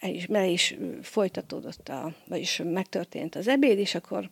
és 0.00 0.26
mert 0.26 0.50
is 0.50 0.76
folytatódott, 1.02 1.88
a, 1.88 2.14
vagyis 2.26 2.62
megtörtént 2.64 3.34
az 3.34 3.48
ebéd, 3.48 3.78
és 3.78 3.94
akkor 3.94 4.30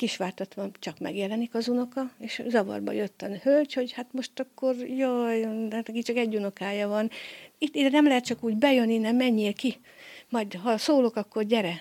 kisvártatva 0.00 0.70
csak 0.78 0.98
megjelenik 0.98 1.54
az 1.54 1.68
unoka, 1.68 2.10
és 2.18 2.42
zavarba 2.48 2.92
jött 2.92 3.22
a 3.22 3.26
hölgy, 3.26 3.72
hogy 3.72 3.92
hát 3.92 4.12
most 4.12 4.40
akkor, 4.40 4.76
jaj, 4.76 5.42
hát 5.70 5.86
neki 5.86 6.02
csak 6.02 6.16
egy 6.16 6.36
unokája 6.36 6.88
van. 6.88 7.10
Itt 7.58 7.74
ide 7.74 7.88
nem 7.88 8.06
lehet 8.06 8.24
csak 8.24 8.44
úgy 8.44 8.56
bejönni, 8.56 8.98
nem 8.98 9.16
menjél 9.16 9.52
ki. 9.52 9.80
Majd 10.28 10.54
ha 10.54 10.78
szólok, 10.78 11.16
akkor 11.16 11.44
gyere. 11.44 11.80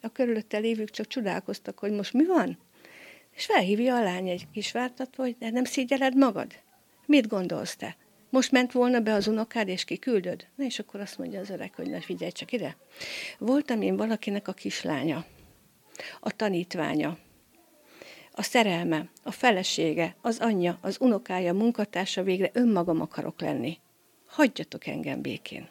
A 0.00 0.08
körülötte 0.08 0.58
lévők 0.58 0.90
csak 0.90 1.06
csodálkoztak, 1.06 1.78
hogy 1.78 1.92
most 1.92 2.12
mi 2.12 2.26
van? 2.26 2.58
És 3.36 3.44
felhívja 3.44 3.96
a 3.96 4.02
lány 4.02 4.28
egy 4.28 4.46
kisvártatva, 4.52 5.22
hogy 5.22 5.36
de 5.38 5.50
nem 5.50 5.64
szégyeled 5.64 6.16
magad? 6.16 6.52
Mit 7.04 7.28
gondolsz 7.28 7.76
te? 7.76 7.96
Most 8.30 8.52
ment 8.52 8.72
volna 8.72 9.00
be 9.00 9.12
az 9.12 9.26
unokád, 9.26 9.68
és 9.68 9.84
kiküldöd? 9.84 10.46
Na, 10.54 10.64
és 10.64 10.78
akkor 10.78 11.00
azt 11.00 11.18
mondja 11.18 11.40
az 11.40 11.50
öreg, 11.50 11.74
hogy 11.74 11.90
na 11.90 12.00
figyelj 12.00 12.30
csak 12.30 12.52
ide. 12.52 12.76
Voltam 13.38 13.82
én 13.82 13.96
valakinek 13.96 14.48
a 14.48 14.52
kislánya, 14.52 15.24
a 16.20 16.30
tanítványa, 16.30 17.18
a 18.38 18.42
szerelme, 18.42 19.08
a 19.22 19.30
felesége, 19.30 20.16
az 20.20 20.38
anyja, 20.38 20.78
az 20.80 20.96
unokája, 21.00 21.54
munkatársa 21.54 22.22
végre 22.22 22.50
önmagam 22.52 23.00
akarok 23.00 23.40
lenni. 23.40 23.78
Hagyjatok 24.26 24.86
engem 24.86 25.20
békén. 25.20 25.68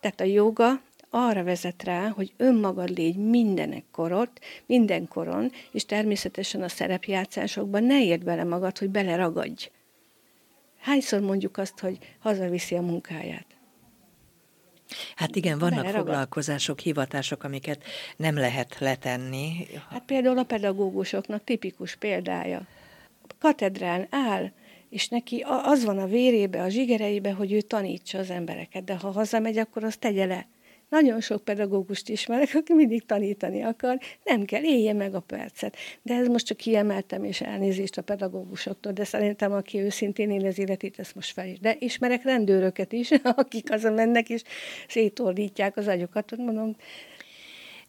Tehát 0.00 0.20
a 0.20 0.24
joga 0.24 0.80
arra 1.10 1.42
vezet 1.42 1.82
rá, 1.82 2.08
hogy 2.08 2.32
önmagad 2.36 2.88
légy 2.88 3.16
mindenek 3.16 3.84
korot, 3.90 4.30
minden 4.66 5.08
koron, 5.08 5.52
és 5.72 5.84
természetesen 5.84 6.62
a 6.62 6.68
szerepjátszásokban 6.68 7.84
ne 7.84 8.04
érd 8.04 8.24
bele 8.24 8.44
magad, 8.44 8.78
hogy 8.78 8.90
beleragadj. 8.90 9.70
Hányszor 10.80 11.20
mondjuk 11.20 11.56
azt, 11.56 11.78
hogy 11.78 11.98
hazaviszi 12.18 12.74
a 12.74 12.80
munkáját? 12.80 13.46
Hát 15.16 15.36
igen, 15.36 15.58
vannak 15.58 15.78
Beleragad. 15.78 16.06
foglalkozások, 16.06 16.80
hivatások, 16.80 17.44
amiket 17.44 17.84
nem 18.16 18.34
lehet 18.34 18.78
letenni. 18.78 19.66
Hát 19.90 20.02
például 20.06 20.38
a 20.38 20.44
pedagógusoknak 20.44 21.44
tipikus 21.44 21.96
példája. 21.96 22.66
Katedrán 23.38 24.06
áll, 24.10 24.50
és 24.90 25.08
neki 25.08 25.44
az 25.46 25.84
van 25.84 25.98
a 25.98 26.06
vérébe, 26.06 26.62
a 26.62 26.68
zsigereibe, 26.68 27.32
hogy 27.32 27.52
ő 27.52 27.60
tanítsa 27.60 28.18
az 28.18 28.30
embereket, 28.30 28.84
de 28.84 28.96
ha 28.96 29.10
hazamegy, 29.10 29.58
akkor 29.58 29.84
azt 29.84 29.98
tegye 29.98 30.24
le. 30.24 30.46
Nagyon 30.88 31.20
sok 31.20 31.44
pedagógust 31.44 32.08
ismerek, 32.08 32.50
aki 32.54 32.72
mindig 32.72 33.06
tanítani 33.06 33.62
akar, 33.62 33.98
nem 34.24 34.44
kell, 34.44 34.62
élje 34.62 34.92
meg 34.92 35.14
a 35.14 35.20
percet. 35.20 35.76
De 36.02 36.14
ez 36.14 36.26
most 36.26 36.46
csak 36.46 36.56
kiemeltem, 36.56 37.24
és 37.24 37.40
elnézést 37.40 37.98
a 37.98 38.02
pedagógusoktól, 38.02 38.92
de 38.92 39.04
szerintem, 39.04 39.52
aki 39.52 39.78
őszintén 39.78 40.30
él 40.30 40.46
az 40.46 40.58
életét, 40.58 40.98
ezt 40.98 41.14
most 41.14 41.32
fel 41.32 41.48
is. 41.48 41.58
De 41.58 41.76
ismerek 41.78 42.22
rendőröket 42.22 42.92
is, 42.92 43.10
akik 43.36 43.72
azon 43.72 43.92
mennek, 43.92 44.28
és 44.28 44.42
szétordítják 44.88 45.76
az 45.76 45.88
agyukat, 45.88 46.36
mondom, 46.36 46.76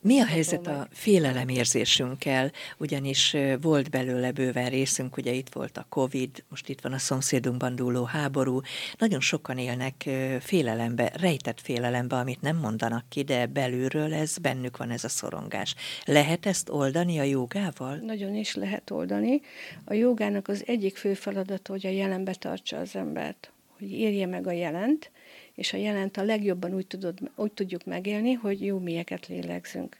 mi 0.05 0.19
a 0.19 0.25
helyzet 0.25 0.67
a 0.67 0.88
félelemérzésünkkel, 0.91 2.51
ugyanis 2.77 3.35
volt 3.62 3.89
belőle 3.89 4.31
bőven 4.31 4.69
részünk, 4.69 5.17
ugye 5.17 5.31
itt 5.31 5.50
volt 5.50 5.77
a 5.77 5.85
Covid, 5.89 6.43
most 6.50 6.69
itt 6.69 6.81
van 6.81 6.93
a 6.93 6.97
szomszédunkban 6.97 7.75
dúló 7.75 8.03
háború, 8.03 8.62
nagyon 8.97 9.19
sokan 9.19 9.57
élnek 9.57 10.09
félelembe, 10.39 11.12
rejtett 11.19 11.62
félelembe, 11.62 12.15
amit 12.15 12.41
nem 12.41 12.57
mondanak 12.57 13.05
ki, 13.09 13.21
de 13.21 13.45
belülről 13.45 14.13
ez 14.13 14.38
bennük 14.38 14.77
van 14.77 14.89
ez 14.89 15.03
a 15.03 15.09
szorongás. 15.09 15.75
Lehet 16.05 16.45
ezt 16.45 16.69
oldani 16.69 17.19
a 17.19 17.24
jogával? 17.24 17.95
Nagyon 17.95 18.35
is 18.35 18.55
lehet 18.55 18.91
oldani. 18.91 19.41
A 19.85 19.93
jogának 19.93 20.47
az 20.47 20.63
egyik 20.67 20.97
fő 20.97 21.13
feladata, 21.13 21.71
hogy 21.71 21.85
a 21.85 21.89
jelenbe 21.89 22.33
tartsa 22.33 22.77
az 22.77 22.95
embert, 22.95 23.51
hogy 23.77 23.91
érje 23.91 24.25
meg 24.25 24.47
a 24.47 24.51
jelent, 24.51 25.12
és 25.55 25.74
a 25.74 25.77
jelent 25.77 26.17
a 26.17 26.24
legjobban 26.24 26.74
úgy, 26.74 26.88
tudod, 26.88 27.19
úgy 27.35 27.51
tudjuk 27.51 27.85
megélni, 27.85 28.33
hogy 28.33 28.65
jó 28.65 28.79
mélyeket 28.79 29.27
lélegzünk. 29.27 29.97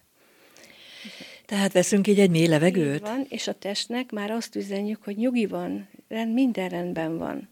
Tehát 1.46 1.74
veszünk 1.74 2.08
így 2.08 2.20
egy 2.20 2.30
mély 2.30 2.48
levegőt? 2.48 2.96
Így 2.96 3.02
van, 3.02 3.26
és 3.30 3.48
a 3.48 3.54
testnek 3.54 4.12
már 4.12 4.32
azt 4.32 4.56
üzenjük, 4.56 5.04
hogy 5.04 5.18
nyugi 5.18 5.46
van, 5.46 5.88
rend, 6.08 6.34
minden 6.34 6.70
rendben 6.70 7.18
van. 7.18 7.50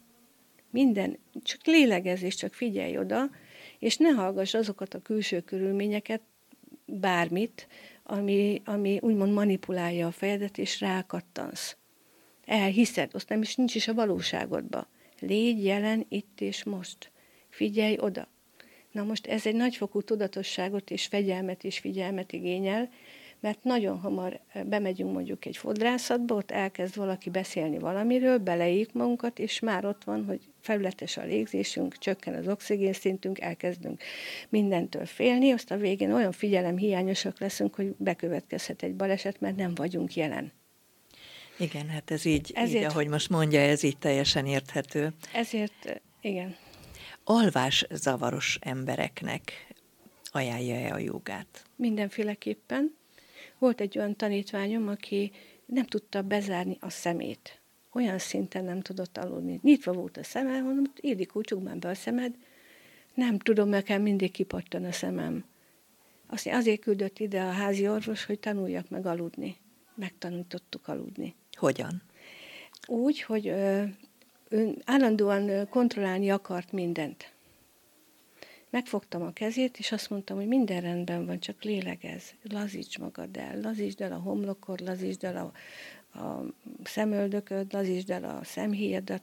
Minden, 0.69 1.17
csak 1.43 1.65
lélegezés, 1.65 2.35
csak 2.35 2.53
figyelj 2.53 2.97
oda, 2.97 3.29
és 3.79 3.97
ne 3.97 4.09
hallgass 4.09 4.53
azokat 4.53 4.93
a 4.93 5.01
külső 5.01 5.41
körülményeket, 5.41 6.21
bármit, 6.85 7.67
ami, 8.03 8.61
ami 8.65 8.99
úgymond 9.01 9.33
manipulálja 9.33 10.07
a 10.07 10.11
fejedet, 10.11 10.57
és 10.57 10.79
rákattansz. 10.79 11.77
Elhiszed, 12.45 13.09
azt 13.13 13.29
nem 13.29 13.41
is 13.41 13.55
nincs 13.55 13.75
is 13.75 13.87
a 13.87 13.93
valóságodba. 13.93 14.87
Légy 15.19 15.63
jelen 15.63 16.05
itt 16.09 16.41
és 16.41 16.63
most 16.63 17.11
figyelj 17.53 17.97
oda. 17.99 18.27
Na 18.91 19.03
most 19.03 19.27
ez 19.27 19.45
egy 19.45 19.55
nagyfokú 19.55 20.01
tudatosságot 20.01 20.91
és 20.91 21.05
fegyelmet 21.05 21.63
és 21.63 21.79
figyelmet 21.79 22.31
igényel, 22.31 22.89
mert 23.39 23.63
nagyon 23.63 23.99
hamar 23.99 24.39
bemegyünk 24.65 25.13
mondjuk 25.13 25.45
egy 25.45 25.57
fodrászatba, 25.57 26.35
ott 26.35 26.51
elkezd 26.51 26.95
valaki 26.95 27.29
beszélni 27.29 27.79
valamiről, 27.79 28.37
beleik 28.37 28.93
magunkat, 28.93 29.39
és 29.39 29.59
már 29.59 29.85
ott 29.85 30.03
van, 30.03 30.25
hogy 30.25 30.39
felületes 30.61 31.17
a 31.17 31.23
légzésünk, 31.23 31.97
csökken 31.97 32.33
az 32.33 32.47
oxigén 32.47 32.93
szintünk, 32.93 33.39
elkezdünk 33.39 34.03
mindentől 34.49 35.05
félni, 35.05 35.51
azt 35.51 35.71
a 35.71 35.77
végén 35.77 36.13
olyan 36.13 36.31
figyelem 36.31 36.77
hiányosak 36.77 37.39
leszünk, 37.39 37.75
hogy 37.75 37.93
bekövetkezhet 37.97 38.83
egy 38.83 38.95
baleset, 38.95 39.39
mert 39.39 39.55
nem 39.55 39.75
vagyunk 39.75 40.15
jelen. 40.15 40.51
Igen, 41.59 41.89
hát 41.89 42.11
ez 42.11 42.25
így, 42.25 42.51
ezért, 42.55 42.83
így, 42.83 42.89
ahogy 42.89 43.07
most 43.07 43.29
mondja, 43.29 43.59
ez 43.59 43.83
így 43.83 43.97
teljesen 43.97 44.45
érthető. 44.45 45.13
Ezért, 45.33 46.01
igen 46.21 46.55
alvás 47.23 47.85
zavaros 47.91 48.57
embereknek 48.61 49.73
ajánlja-e 50.31 50.93
a 50.93 50.97
jogát? 50.97 51.65
Mindenféleképpen. 51.75 52.95
Volt 53.57 53.81
egy 53.81 53.97
olyan 53.97 54.15
tanítványom, 54.15 54.87
aki 54.87 55.31
nem 55.65 55.85
tudta 55.85 56.21
bezárni 56.21 56.77
a 56.79 56.89
szemét. 56.89 57.59
Olyan 57.91 58.19
szinten 58.19 58.63
nem 58.63 58.81
tudott 58.81 59.17
aludni. 59.17 59.59
Nyitva 59.61 59.93
volt 59.93 60.17
a 60.17 60.23
szeme, 60.23 60.61
mondom, 60.61 60.83
Ildikó, 60.95 61.41
csukd 61.41 61.77
be 61.77 61.89
a 61.89 61.93
szemed. 61.93 62.35
Nem 63.13 63.39
tudom, 63.39 63.69
nekem 63.69 64.01
mindig 64.01 64.31
kipattan 64.31 64.85
a 64.85 64.91
szemem. 64.91 65.45
Azt 66.27 66.47
azért 66.47 66.81
küldött 66.81 67.19
ide 67.19 67.41
a 67.41 67.51
házi 67.51 67.87
orvos, 67.87 68.25
hogy 68.25 68.39
tanuljak 68.39 68.89
meg 68.89 69.05
aludni. 69.05 69.57
Megtanítottuk 69.95 70.87
aludni. 70.87 71.35
Hogyan? 71.51 72.01
Úgy, 72.87 73.21
hogy 73.21 73.47
ö, 73.47 73.83
állandóan 74.85 75.67
kontrollálni 75.69 76.29
akart 76.29 76.71
mindent. 76.71 77.31
Megfogtam 78.69 79.21
a 79.21 79.33
kezét, 79.33 79.79
és 79.79 79.91
azt 79.91 80.09
mondtam, 80.09 80.37
hogy 80.37 80.47
minden 80.47 80.81
rendben 80.81 81.25
van, 81.25 81.39
csak 81.39 81.63
lélegez, 81.63 82.33
lazíts 82.49 82.97
magad 82.97 83.37
el, 83.37 83.59
lazítsd 83.61 84.01
el 84.01 84.11
a 84.11 84.17
homlokod, 84.17 84.79
lazítsd 84.79 85.23
el 85.23 85.37
a, 85.37 85.51
a 86.19 86.43
szemöldököd, 86.83 87.73
lazítsd 87.73 88.09
el 88.09 88.23
a 88.23 88.43
szemhéjadat, 88.43 89.21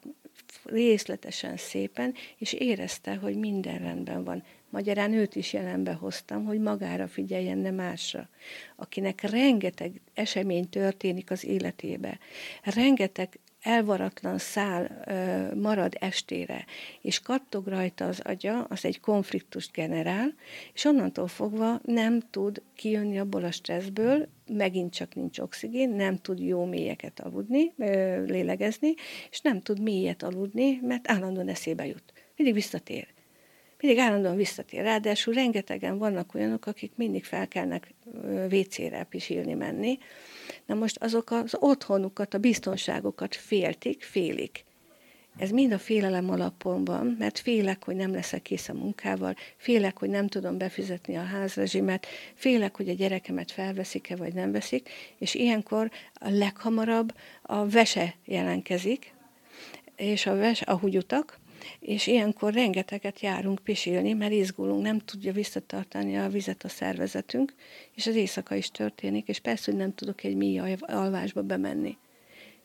részletesen 0.65 1.57
szépen, 1.57 2.15
és 2.37 2.53
érezte, 2.53 3.15
hogy 3.15 3.37
minden 3.37 3.79
rendben 3.79 4.25
van. 4.25 4.43
Magyarán 4.69 5.13
őt 5.13 5.37
is 5.37 5.53
jelenbe 5.53 5.93
hoztam, 5.93 6.45
hogy 6.45 6.61
magára 6.61 7.09
figyeljen, 7.09 7.59
ne 7.59 7.71
másra. 7.71 8.29
Akinek 8.77 9.21
rengeteg 9.21 10.01
esemény 10.15 10.69
történik 10.69 11.31
az 11.31 11.45
életébe, 11.45 12.19
rengeteg 12.63 13.39
elvaratlan 13.63 14.39
szál 14.39 15.03
ö, 15.07 15.55
marad 15.55 15.97
estére, 15.99 16.65
és 17.01 17.21
kattog 17.21 17.67
rajta 17.67 18.07
az 18.07 18.21
agya, 18.21 18.65
az 18.65 18.85
egy 18.85 19.01
konfliktust 19.01 19.73
generál, 19.73 20.35
és 20.75 20.85
onnantól 20.85 21.29
fogva 21.29 21.81
nem 21.85 22.21
tud 22.31 22.63
kijönni 22.77 23.19
abból 23.19 23.45
a 23.45 23.51
stresszből, 23.51 24.29
megint 24.47 24.93
csak 24.93 25.15
nincs 25.15 25.39
oxigén, 25.39 25.91
nem 25.91 26.17
tud 26.17 26.41
jó 26.41 26.65
mélyeket 26.65 27.21
aludni, 27.21 27.73
ö, 27.79 28.23
lélegezni, 28.25 28.95
és 29.31 29.41
nem 29.41 29.61
tud 29.61 29.81
mélyet 29.81 30.23
aludni, 30.23 30.81
mert 30.83 31.11
állandóan 31.11 31.49
eszébe 31.49 31.87
jut. 31.87 32.13
Mindig 32.37 32.55
visszatér 32.55 33.07
mindig 33.81 34.01
állandóan 34.01 34.37
visszatér. 34.37 34.83
Ráadásul 34.83 35.35
rengetegen 35.35 35.99
vannak 35.99 36.35
olyanok, 36.35 36.67
akik 36.67 36.93
mindig 36.97 37.25
felkelnek 37.25 37.95
WC-re 38.51 39.05
pisilni 39.05 39.55
menni. 39.55 39.99
Na 40.67 40.75
most 40.75 40.97
azok 41.01 41.31
az 41.31 41.55
otthonukat, 41.59 42.35
a 42.35 42.39
biztonságokat 42.39 43.35
féltik, 43.35 44.03
félik. 44.03 44.65
Ez 45.37 45.51
mind 45.51 45.73
a 45.73 45.79
félelem 45.79 46.31
alapon 46.31 46.85
van, 46.85 47.17
mert 47.19 47.39
félek, 47.39 47.85
hogy 47.85 47.97
nem 47.97 48.13
leszek 48.13 48.43
kész 48.43 48.69
a 48.69 48.73
munkával, 48.73 49.35
félek, 49.57 49.99
hogy 49.99 50.09
nem 50.09 50.27
tudom 50.27 50.59
befizetni 50.59 51.17
a 51.17 51.23
házrezsimet, 51.23 52.07
félek, 52.35 52.77
hogy 52.77 52.89
a 52.89 52.95
gyerekemet 52.95 53.51
felveszik-e, 53.51 54.17
vagy 54.17 54.35
nem 54.35 54.53
veszik, 54.53 54.89
és 55.19 55.35
ilyenkor 55.35 55.91
a 56.15 56.29
leghamarabb 56.31 57.15
a 57.43 57.69
vese 57.69 58.15
jelentkezik, 58.25 59.15
és 59.97 60.27
a, 60.27 60.35
ves, 60.35 60.63
a 60.63 60.79
húgyutak, 60.79 61.39
és 61.81 62.07
ilyenkor 62.07 62.53
rengeteget 62.53 63.21
járunk 63.21 63.59
pisilni, 63.59 64.13
mert 64.13 64.33
izgulunk, 64.33 64.83
nem 64.83 64.99
tudja 64.99 65.33
visszatartani 65.33 66.19
a 66.19 66.29
vizet 66.29 66.65
a 66.65 66.69
szervezetünk, 66.69 67.55
és 67.95 68.07
az 68.07 68.15
éjszaka 68.15 68.55
is 68.55 68.71
történik, 68.71 69.29
és 69.29 69.39
persze, 69.39 69.71
hogy 69.71 69.81
nem 69.81 69.95
tudok 69.95 70.25
egy 70.25 70.37
mély 70.37 70.77
alvásba 70.81 71.43
bemenni. 71.43 71.97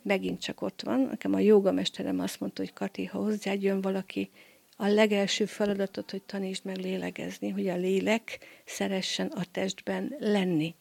Megint 0.02 0.42
csak 0.42 0.62
ott 0.62 0.82
van. 0.82 1.00
Nekem 1.00 1.34
a 1.34 1.40
jogamesterem 1.40 2.20
azt 2.20 2.40
mondta, 2.40 2.62
hogy 2.62 2.74
Kati, 2.74 3.06
ha 3.06 3.20
hozzád 3.20 3.64
jön 3.64 3.82
valaki, 3.82 4.30
a 4.78 4.88
legelső 4.88 5.46
feladatot, 5.46 6.12
hogy 6.12 6.22
tanítsd 6.22 6.66
meg 6.66 6.78
lélegezni, 6.78 7.50
hogy 7.50 7.68
a 7.68 7.76
lélek 7.76 8.40
szeressen 8.66 9.28
a 9.28 9.44
testben 9.52 10.16
lenni. 10.20 10.76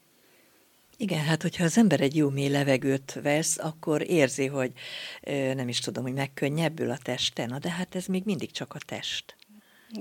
Igen, 0.96 1.24
hát 1.24 1.42
hogyha 1.42 1.64
az 1.64 1.78
ember 1.78 2.00
egy 2.00 2.16
jó 2.16 2.28
mély 2.30 2.48
levegőt 2.48 3.18
vesz, 3.22 3.58
akkor 3.58 4.10
érzi, 4.10 4.46
hogy 4.46 4.72
nem 5.54 5.68
is 5.68 5.78
tudom, 5.78 6.02
hogy 6.02 6.12
megkönnyebbül 6.12 6.90
a 6.90 6.98
testen, 7.02 7.58
de 7.60 7.70
hát 7.70 7.94
ez 7.94 8.06
még 8.06 8.22
mindig 8.24 8.50
csak 8.50 8.74
a 8.74 8.78
test. 8.86 9.36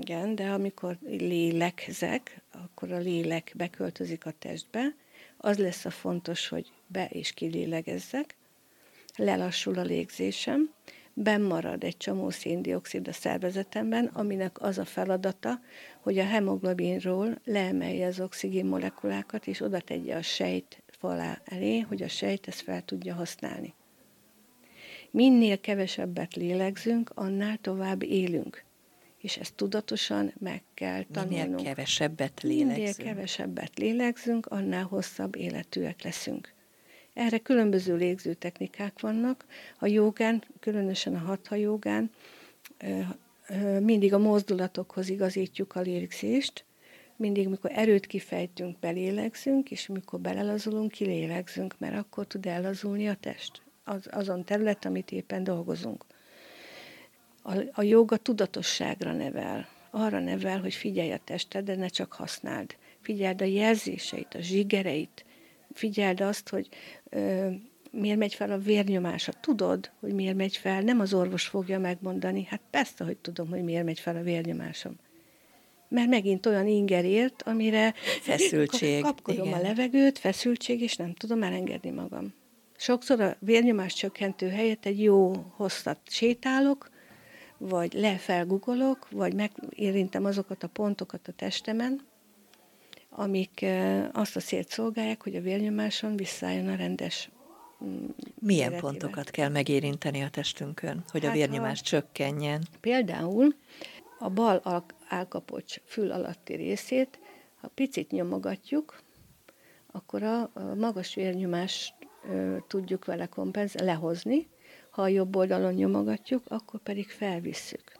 Igen, 0.00 0.34
de 0.34 0.50
amikor 0.50 0.98
lélegzek, 1.06 2.42
akkor 2.52 2.92
a 2.92 2.98
lélek 2.98 3.52
beköltözik 3.56 4.26
a 4.26 4.32
testbe, 4.38 4.94
az 5.36 5.58
lesz 5.58 5.84
a 5.84 5.90
fontos, 5.90 6.48
hogy 6.48 6.70
be- 6.86 7.10
és 7.10 7.32
kilélegezzek, 7.32 8.36
lelassul 9.16 9.78
a 9.78 9.82
légzésem, 9.82 10.70
marad 11.40 11.84
egy 11.84 11.96
csomó 11.96 12.30
széndiokszid 12.30 13.08
a 13.08 13.12
szervezetemben, 13.12 14.04
aminek 14.04 14.62
az 14.62 14.78
a 14.78 14.84
feladata, 14.84 15.60
hogy 16.00 16.18
a 16.18 16.24
hemoglobinról 16.24 17.38
leemelje 17.44 18.06
az 18.06 18.20
oxigén 18.20 18.66
molekulákat, 18.66 19.46
és 19.46 19.60
oda 19.60 19.80
tegye 19.80 20.16
a 20.16 20.22
sejt 20.22 20.82
falá 21.04 21.40
elé, 21.44 21.80
hogy 21.80 22.02
a 22.02 22.08
sejt 22.08 22.48
ezt 22.48 22.60
fel 22.60 22.84
tudja 22.84 23.14
használni. 23.14 23.74
Minél 25.10 25.60
kevesebbet 25.60 26.34
lélegzünk, 26.34 27.10
annál 27.14 27.58
tovább 27.60 28.02
élünk. 28.02 28.64
És 29.18 29.36
ezt 29.36 29.54
tudatosan 29.54 30.32
meg 30.38 30.62
kell 30.74 31.04
tanulnunk. 31.12 31.48
Minél 31.48 31.64
kevesebbet 31.64 32.42
lélegzünk. 32.42 32.76
Minél 32.76 32.94
kevesebbet 32.94 33.78
lélegzünk, 33.78 34.46
annál 34.46 34.84
hosszabb 34.84 35.36
életűek 35.36 36.02
leszünk. 36.02 36.52
Erre 37.14 37.38
különböző 37.38 37.96
légző 37.96 38.34
technikák 38.34 39.00
vannak. 39.00 39.44
A 39.78 39.86
jogán, 39.86 40.44
különösen 40.60 41.14
a 41.14 41.18
hatha 41.18 41.54
jogán, 41.54 42.10
mindig 43.80 44.14
a 44.14 44.18
mozdulatokhoz 44.18 45.08
igazítjuk 45.08 45.74
a 45.74 45.80
légzést, 45.80 46.64
mindig, 47.16 47.48
mikor 47.48 47.70
erőt 47.74 48.06
kifejtünk, 48.06 48.78
belélegzünk, 48.78 49.70
és 49.70 49.86
mikor 49.86 50.20
belelazulunk, 50.20 50.90
kilélegzünk, 50.90 51.74
mert 51.78 51.96
akkor 51.96 52.26
tud 52.26 52.46
ellazulni 52.46 53.08
a 53.08 53.16
test, 53.20 53.62
az, 53.84 54.08
azon 54.10 54.44
terület, 54.44 54.84
amit 54.84 55.10
éppen 55.10 55.44
dolgozunk. 55.44 56.04
A, 57.42 57.52
a 57.72 57.82
joga 57.82 58.16
tudatosságra 58.16 59.12
nevel, 59.12 59.68
arra 59.90 60.20
nevel, 60.20 60.60
hogy 60.60 60.74
figyelj 60.74 61.12
a 61.12 61.20
tested, 61.24 61.64
de 61.64 61.74
ne 61.74 61.88
csak 61.88 62.12
használd. 62.12 62.76
Figyeld 63.00 63.42
a 63.42 63.44
jelzéseit, 63.44 64.34
a 64.34 64.40
zsigereit, 64.40 65.24
figyeld 65.72 66.20
azt, 66.20 66.48
hogy 66.48 66.68
ö, 67.10 67.50
miért 67.90 68.18
megy 68.18 68.34
fel 68.34 68.50
a 68.50 68.58
vérnyomása. 68.58 69.32
Tudod, 69.32 69.90
hogy 70.00 70.12
miért 70.12 70.36
megy 70.36 70.56
fel, 70.56 70.80
nem 70.80 71.00
az 71.00 71.14
orvos 71.14 71.46
fogja 71.46 71.78
megmondani. 71.78 72.46
Hát 72.50 72.60
persze, 72.70 73.04
hogy 73.04 73.16
tudom, 73.16 73.48
hogy 73.48 73.62
miért 73.62 73.84
megy 73.84 74.00
fel 74.00 74.16
a 74.16 74.22
vérnyomásom 74.22 74.96
mert 75.94 76.08
megint 76.08 76.46
olyan 76.46 76.66
inger 76.66 77.04
ért, 77.04 77.42
amire 77.42 77.94
feszültség. 78.20 79.02
Kapkodom 79.02 79.46
igen. 79.46 79.58
a 79.58 79.62
levegőt, 79.62 80.18
feszültség, 80.18 80.80
és 80.80 80.96
nem 80.96 81.14
tudom 81.14 81.42
elengedni 81.42 81.90
magam. 81.90 82.34
Sokszor 82.76 83.20
a 83.20 83.36
vérnyomás 83.38 83.94
csökkentő 83.94 84.48
helyett 84.48 84.86
egy 84.86 85.02
jó 85.02 85.32
hosszat 85.56 85.98
sétálok, 86.06 86.90
vagy 87.58 87.92
lefelgugolok, 87.92 89.08
vagy 89.10 89.34
megérintem 89.34 90.24
azokat 90.24 90.62
a 90.62 90.68
pontokat 90.68 91.28
a 91.28 91.32
testemen, 91.32 92.00
amik 93.10 93.66
azt 94.12 94.36
a 94.36 94.40
szélt 94.40 94.68
szolgálják, 94.68 95.22
hogy 95.22 95.36
a 95.36 95.40
vérnyomáson 95.40 96.16
visszaálljon 96.16 96.68
a 96.68 96.76
rendes 96.76 97.30
mm, 97.84 98.04
Milyen 98.40 98.70
életével. 98.70 98.90
pontokat 98.90 99.30
kell 99.30 99.48
megérinteni 99.48 100.22
a 100.22 100.28
testünkön, 100.28 101.04
hogy 101.10 101.22
hát 101.22 101.30
a 101.30 101.34
vérnyomás 101.34 101.80
a, 101.80 101.84
csökkenjen? 101.84 102.62
Például 102.80 103.54
a 104.18 104.28
bal 104.28 104.56
álkapocs 105.08 105.76
fül 105.84 106.10
alatti 106.10 106.54
részét, 106.54 107.18
ha 107.60 107.68
picit 107.68 108.10
nyomogatjuk, 108.10 109.02
akkor 109.92 110.22
a 110.22 110.50
magas 110.78 111.14
vérnyomást 111.14 111.94
tudjuk 112.68 113.04
vele 113.04 113.26
kompenzálni, 113.26 113.90
lehozni, 113.90 114.48
ha 114.90 115.02
a 115.02 115.08
jobb 115.08 115.36
oldalon 115.36 115.72
nyomogatjuk, 115.72 116.42
akkor 116.48 116.80
pedig 116.80 117.08
felvisszük. 117.08 117.92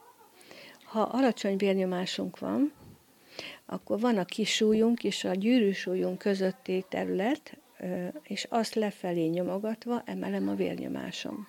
Ha 0.85 1.01
alacsony 1.01 1.57
vérnyomásunk 1.57 2.39
van, 2.39 2.73
akkor 3.67 4.01
van 4.01 4.19
a 4.19 4.25
kisújunk 4.25 5.05
és 5.05 5.25
a 5.25 5.35
gyűrűsújunk 5.35 6.19
közötti 6.19 6.85
terület, 6.89 7.59
és 8.23 8.47
azt 8.51 8.75
lefelé 8.75 9.27
nyomogatva 9.27 10.03
emelem 10.05 10.49
a 10.49 10.55
vérnyomásom. 10.55 11.47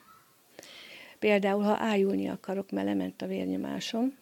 Például, 1.20 1.63
ha 1.63 1.78
ájulni 1.80 2.28
akarok, 2.28 2.72
mert 2.72 2.88
lement 2.88 3.22
a 3.22 3.28
vérnyomásom, 3.28 4.18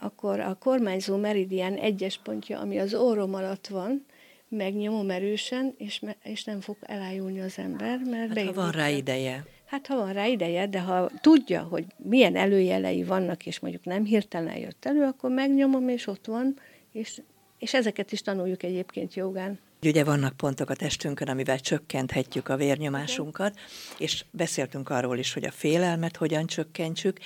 akkor 0.00 0.40
a 0.40 0.56
kormányzó 0.60 1.16
meridián 1.16 1.74
egyes 1.74 2.20
pontja, 2.22 2.58
ami 2.58 2.78
az 2.78 2.94
órom 2.94 3.34
alatt 3.34 3.66
van, 3.66 4.04
megnyomom 4.48 5.10
erősen, 5.10 5.74
és, 5.78 6.00
me, 6.00 6.16
és 6.22 6.44
nem 6.44 6.60
fog 6.60 6.76
elájulni 6.80 7.40
az 7.40 7.58
ember, 7.58 8.00
mert 8.04 8.38
hát, 8.38 8.46
ha 8.46 8.52
van 8.52 8.70
rá 8.70 8.88
ideje. 8.88 9.44
Hát 9.64 9.86
ha 9.86 9.96
van 9.96 10.12
rá 10.12 10.26
ideje, 10.26 10.66
de 10.66 10.80
ha 10.80 11.10
tudja, 11.20 11.62
hogy 11.62 11.84
milyen 11.96 12.36
előjelei 12.36 13.04
vannak, 13.04 13.46
és 13.46 13.58
mondjuk 13.60 13.84
nem 13.84 14.04
hirtelen 14.04 14.56
jött 14.56 14.84
elő, 14.84 15.02
akkor 15.02 15.30
megnyomom, 15.30 15.88
és 15.88 16.06
ott 16.06 16.26
van, 16.26 16.58
és, 16.92 17.22
és 17.58 17.74
ezeket 17.74 18.12
is 18.12 18.22
tanuljuk 18.22 18.62
egyébként 18.62 19.14
jogán. 19.14 19.58
Ugye 19.82 20.04
vannak 20.04 20.36
pontok 20.36 20.70
a 20.70 20.74
testünkön, 20.74 21.28
amivel 21.28 21.60
csökkenthetjük 21.60 22.48
a 22.48 22.56
vérnyomásunkat, 22.56 23.58
és 23.98 24.24
beszéltünk 24.30 24.88
arról 24.88 25.18
is, 25.18 25.32
hogy 25.32 25.44
a 25.44 25.50
félelmet 25.50 26.16
hogyan 26.16 26.46
csökkentsük. 26.46 27.18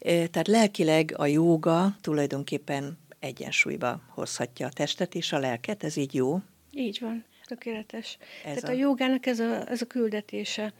Tehát 0.00 0.48
lelkileg 0.48 1.14
a 1.16 1.26
jóga 1.26 1.96
tulajdonképpen 2.00 2.98
egyensúlyba 3.18 4.00
hozhatja 4.08 4.66
a 4.66 4.70
testet 4.70 5.14
és 5.14 5.32
a 5.32 5.38
lelket, 5.38 5.84
ez 5.84 5.96
így 5.96 6.14
jó? 6.14 6.40
Így 6.70 6.98
van. 7.00 7.24
Tökéletes. 7.46 8.18
Ez 8.44 8.54
Tehát 8.54 8.64
a... 8.64 8.68
a 8.68 8.72
jogának 8.72 9.26
ez 9.26 9.40
a, 9.40 9.70
ez 9.70 9.82
a 9.82 9.86
küldetése. 9.86 10.72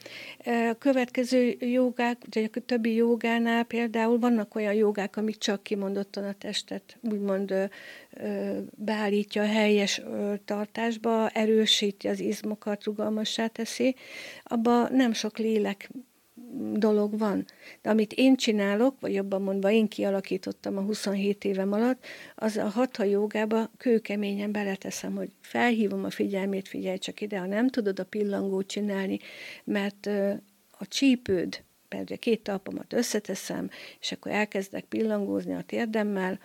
A 0.45 0.75
következő 0.79 1.57
jogák, 1.61 2.23
vagy 2.31 2.51
a 2.55 2.61
többi 2.61 2.95
jogánál 2.95 3.65
például 3.65 4.19
vannak 4.19 4.55
olyan 4.55 4.75
jogák, 4.75 5.17
amik 5.17 5.39
csak 5.39 5.63
kimondottan 5.63 6.25
a 6.25 6.33
testet 6.33 6.97
úgymond 7.01 7.71
beállítja 8.77 9.43
a 9.43 9.47
helyes 9.47 10.03
tartásba, 10.45 11.29
erősíti 11.29 12.09
az 12.09 12.21
izmokat, 12.21 12.85
rugalmassá 12.85 13.47
teszi. 13.47 13.95
Abba 14.43 14.89
nem 14.89 15.13
sok 15.13 15.39
lélek 15.39 15.91
dolog 16.73 17.19
van. 17.19 17.45
De 17.83 17.91
amit 17.91 18.13
én 18.13 18.37
csinálok, 18.37 19.01
vagy 19.01 19.15
jobban 19.15 19.43
mondva 19.43 19.71
én 19.71 19.89
kialakítottam 19.89 20.77
a 20.77 20.81
27 20.81 21.45
évem 21.45 21.73
alatt, 21.73 22.07
az 22.35 22.57
a 22.57 22.69
hatha 22.69 23.05
jogába 23.05 23.71
kőkeményen 23.77 24.53
beleteszem, 24.53 25.15
hogy 25.15 25.31
felhívom 25.41 26.05
a 26.05 26.11
figyelmét, 26.11 26.69
figyelj 26.69 26.99
csak 26.99 27.21
ide, 27.21 27.39
ha 27.39 27.47
nem 27.47 27.69
tudod 27.69 27.99
a 27.99 28.05
pillangót 28.05 28.67
csinálni, 28.67 29.19
mert 29.65 30.07
a 30.79 30.87
csípőd, 30.87 31.63
például 31.89 32.19
két 32.19 32.43
talpamat 32.43 32.93
összeteszem, 32.93 33.71
és 34.01 34.13
akkor 34.13 34.33
elkezdek 34.33 34.85
pillangózni 34.85 35.55
a 35.55 35.63
térdemmel, 35.63 36.39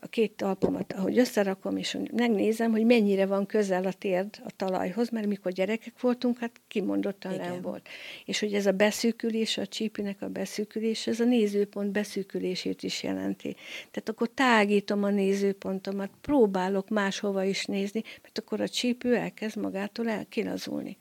a 0.00 0.06
két 0.06 0.32
talpomat, 0.32 0.92
ahogy 0.92 1.18
összerakom, 1.18 1.76
és 1.76 1.98
megnézem, 2.12 2.70
hogy 2.70 2.84
mennyire 2.84 3.26
van 3.26 3.46
közel 3.46 3.84
a 3.84 3.92
térd 3.92 4.40
a 4.44 4.50
talajhoz, 4.56 5.10
mert 5.10 5.26
mikor 5.26 5.52
gyerekek 5.52 6.00
voltunk, 6.00 6.38
hát 6.38 6.60
kimondottan 6.68 7.32
Igen. 7.32 7.48
nem 7.48 7.62
volt. 7.62 7.88
És 8.24 8.40
hogy 8.40 8.54
ez 8.54 8.66
a 8.66 8.72
beszűkülés, 8.72 9.58
a 9.58 9.66
csípinek 9.66 10.22
a 10.22 10.28
beszűkülés, 10.28 11.06
ez 11.06 11.20
a 11.20 11.24
nézőpont 11.24 11.92
beszűkülését 11.92 12.82
is 12.82 13.02
jelenti. 13.02 13.56
Tehát 13.90 14.08
akkor 14.08 14.28
tágítom 14.34 15.04
a 15.04 15.10
nézőpontomat, 15.10 16.10
próbálok 16.20 16.88
máshova 16.88 17.44
is 17.44 17.64
nézni, 17.64 18.02
mert 18.22 18.38
akkor 18.38 18.60
a 18.60 18.68
csípő 18.68 19.16
elkezd 19.16 19.56
magától 19.56 20.08
elkilazulni 20.08 20.96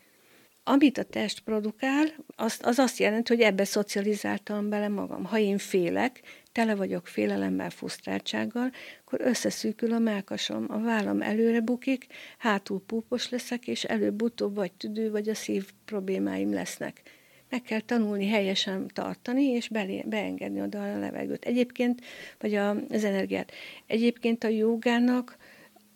amit 0.70 0.98
a 0.98 1.04
test 1.04 1.40
produkál, 1.40 2.06
az, 2.36 2.60
az 2.64 2.80
azt 2.80 2.98
jelenti, 2.98 3.34
hogy 3.34 3.44
ebbe 3.44 3.64
szocializáltam 3.64 4.70
bele 4.70 4.88
magam. 4.88 5.24
Ha 5.24 5.38
én 5.38 5.58
félek, 5.58 6.22
tele 6.58 6.76
vagyok 6.76 7.08
félelemmel, 7.08 7.70
frusztráltsággal, 7.70 8.72
akkor 9.06 9.22
összeszűkül 9.22 9.94
a 9.94 10.00
melkasom, 10.00 10.66
a 10.70 10.80
vállam 10.80 11.22
előre 11.22 11.62
bukik, 11.62 12.08
hátul 12.38 12.82
púpos 12.86 13.30
leszek, 13.30 13.68
és 13.68 13.84
előbb-utóbb 13.84 14.56
vagy 14.56 14.72
tüdő, 14.72 15.12
vagy 15.12 15.30
a 15.30 15.36
szív 15.36 15.70
problémáim 15.86 16.54
lesznek. 16.54 17.02
Meg 17.50 17.62
kell 17.62 17.80
tanulni 17.80 18.28
helyesen 18.28 18.88
tartani, 18.94 19.44
és 19.44 19.68
belé, 19.68 20.04
beengedni 20.06 20.62
oda 20.62 20.94
a 20.94 21.00
levegőt. 21.00 21.46
Egyébként, 21.46 22.02
vagy 22.40 22.56
a, 22.56 22.70
az 22.70 23.04
energiát. 23.04 23.52
Egyébként 23.88 24.44
a 24.44 24.48
jogának 24.48 25.38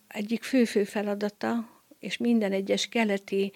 egyik 0.07 0.43
fő-fő 0.43 0.83
feladata, 0.83 1.81
és 1.99 2.17
minden 2.17 2.51
egyes 2.51 2.87
keleti 2.87 3.51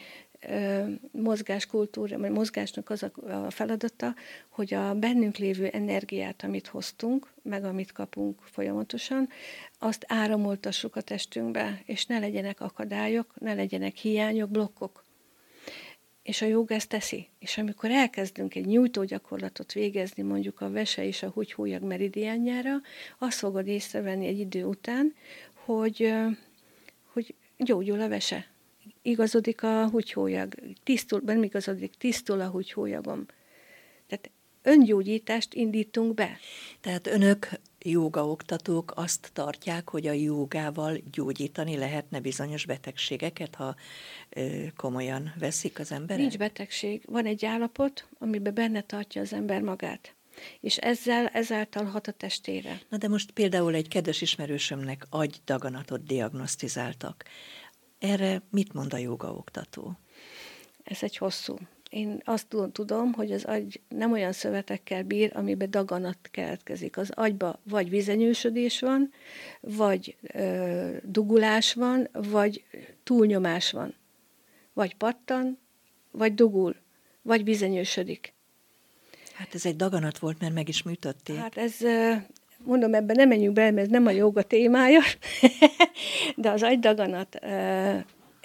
mozgáskultúra, 1.11 2.17
vagy 2.17 2.31
mozgásnak 2.31 2.89
az 2.89 3.03
a 3.03 3.49
feladata, 3.49 4.15
hogy 4.49 4.73
a 4.73 4.93
bennünk 4.93 5.37
lévő 5.37 5.67
energiát, 5.67 6.43
amit 6.43 6.67
hoztunk, 6.67 7.33
meg 7.41 7.63
amit 7.63 7.91
kapunk 7.91 8.41
folyamatosan, 8.41 9.29
azt 9.79 10.05
áramoltassuk 10.07 10.95
a 10.95 11.01
testünkbe, 11.01 11.81
és 11.85 12.05
ne 12.05 12.19
legyenek 12.19 12.61
akadályok, 12.61 13.33
ne 13.39 13.53
legyenek 13.53 13.95
hiányok, 13.95 14.49
blokkok. 14.49 15.03
És 16.23 16.41
a 16.41 16.45
joga 16.45 16.75
ezt 16.75 16.89
teszi. 16.89 17.27
És 17.39 17.57
amikor 17.57 17.91
elkezdünk 17.91 18.55
egy 18.55 18.65
nyújtógyakorlatot 18.65 19.73
végezni, 19.73 20.23
mondjuk 20.23 20.61
a 20.61 20.69
vese 20.69 21.05
és 21.05 21.23
a 21.23 21.29
húgyhólyag 21.29 21.83
meridiánjára, 21.83 22.81
azt 23.17 23.39
fogod 23.39 23.67
észrevenni 23.67 24.27
egy 24.27 24.39
idő 24.39 24.65
után, 24.65 25.13
hogy, 25.53 26.13
hogy 27.13 27.35
gyógyul 27.57 28.01
a 28.01 28.07
vese 28.07 28.53
igazodik 29.05 29.63
a 29.63 29.89
húgyhólyag, 29.89 30.55
tisztul, 30.83 31.21
nem 31.25 31.43
igazodik, 31.43 31.95
tisztul 31.97 32.41
a 32.41 32.47
húgyhólyagom. 32.47 33.25
Tehát 34.07 34.29
öngyógyítást 34.61 35.53
indítunk 35.53 36.13
be. 36.13 36.37
Tehát 36.81 37.07
önök 37.07 37.49
oktatók 38.13 38.91
azt 38.95 39.29
tartják, 39.33 39.89
hogy 39.89 40.07
a 40.07 40.11
jogával 40.11 40.97
gyógyítani 41.11 41.77
lehetne 41.77 42.19
bizonyos 42.19 42.65
betegségeket, 42.65 43.55
ha 43.55 43.75
ö, 44.29 44.63
komolyan 44.75 45.33
veszik 45.39 45.79
az 45.79 45.91
emberek? 45.91 46.21
Nincs 46.21 46.37
betegség. 46.37 47.01
Van 47.05 47.25
egy 47.25 47.45
állapot, 47.45 48.07
amiben 48.19 48.53
benne 48.53 48.81
tartja 48.81 49.21
az 49.21 49.33
ember 49.33 49.61
magát 49.61 50.15
és 50.59 50.77
ezzel, 50.77 51.27
ezáltal 51.27 51.85
hat 51.85 52.07
a 52.07 52.11
testére. 52.11 52.81
Na 52.89 52.97
de 52.97 53.07
most 53.07 53.31
például 53.31 53.75
egy 53.75 53.87
kedves 53.87 54.21
ismerősömnek 54.21 55.05
agydaganatot 55.09 56.05
diagnosztizáltak. 56.05 57.23
Erre 58.05 58.41
mit 58.49 58.73
mond 58.73 58.93
a 58.93 59.27
oktató? 59.27 59.97
Ez 60.83 61.03
egy 61.03 61.17
hosszú. 61.17 61.57
Én 61.89 62.21
azt 62.23 62.47
tudom, 62.71 63.13
hogy 63.13 63.31
az 63.31 63.43
agy 63.43 63.81
nem 63.87 64.11
olyan 64.11 64.31
szövetekkel 64.31 65.03
bír, 65.03 65.31
amiben 65.33 65.71
daganat 65.71 66.17
keletkezik. 66.31 66.97
Az 66.97 67.09
agyba 67.13 67.59
vagy 67.63 67.89
vizenyősödés 67.89 68.79
van, 68.79 69.11
vagy 69.59 70.15
ö, 70.21 70.97
dugulás 71.03 71.73
van, 71.73 72.09
vagy 72.11 72.63
túlnyomás 73.03 73.71
van. 73.71 73.93
Vagy 74.73 74.95
pattan, 74.95 75.59
vagy 76.11 76.33
dugul, 76.33 76.75
vagy 77.21 77.43
vizenyősödik. 77.43 78.33
Hát 79.33 79.55
ez 79.55 79.65
egy 79.65 79.75
daganat 79.75 80.17
volt, 80.19 80.39
mert 80.39 80.53
meg 80.53 80.69
is 80.69 80.83
műtötték. 80.83 81.35
Hát 81.35 81.57
ez, 81.57 81.81
mondom, 82.65 82.93
ebben 82.93 83.15
nem 83.15 83.27
menjünk 83.27 83.53
bele, 83.53 83.71
mert 83.71 83.85
ez 83.85 83.91
nem 83.91 84.05
a 84.05 84.11
joga 84.11 84.41
témája, 84.41 85.01
de 86.35 86.49
az 86.49 86.63
agydaganat, 86.63 87.39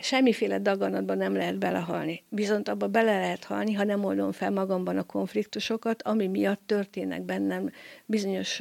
semmiféle 0.02 0.58
daganatban 0.58 1.16
nem 1.16 1.34
lehet 1.34 1.58
belehalni. 1.58 2.22
Viszont 2.28 2.68
abba 2.68 2.86
bele 2.86 3.18
lehet 3.18 3.44
halni, 3.44 3.72
ha 3.72 3.84
nem 3.84 4.04
oldom 4.04 4.32
fel 4.32 4.50
magamban 4.50 4.98
a 4.98 5.02
konfliktusokat, 5.02 6.02
ami 6.02 6.26
miatt 6.26 6.62
történnek 6.66 7.22
bennem 7.22 7.70
bizonyos 8.06 8.60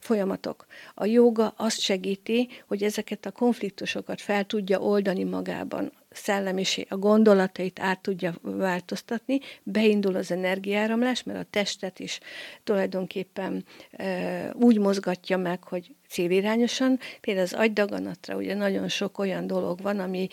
folyamatok. 0.00 0.66
A 0.94 1.06
joga 1.06 1.54
azt 1.56 1.80
segíti, 1.80 2.48
hogy 2.66 2.82
ezeket 2.82 3.26
a 3.26 3.30
konfliktusokat 3.30 4.20
fel 4.20 4.44
tudja 4.44 4.78
oldani 4.78 5.24
magában 5.24 5.92
szellemiség, 6.16 6.86
a 6.90 6.96
gondolatait 6.96 7.80
át 7.80 8.00
tudja 8.00 8.34
változtatni, 8.42 9.40
beindul 9.62 10.16
az 10.16 10.30
energiáramlás, 10.30 11.22
mert 11.22 11.38
a 11.38 11.46
testet 11.50 12.00
is 12.00 12.20
tulajdonképpen 12.64 13.64
e, 13.90 14.50
úgy 14.54 14.78
mozgatja 14.78 15.36
meg, 15.36 15.64
hogy 15.64 15.94
célirányosan. 16.08 16.98
Például 17.20 17.46
az 17.46 17.52
agydaganatra 17.52 18.36
ugye 18.36 18.54
nagyon 18.54 18.88
sok 18.88 19.18
olyan 19.18 19.46
dolog 19.46 19.80
van, 19.82 19.98
ami 19.98 20.28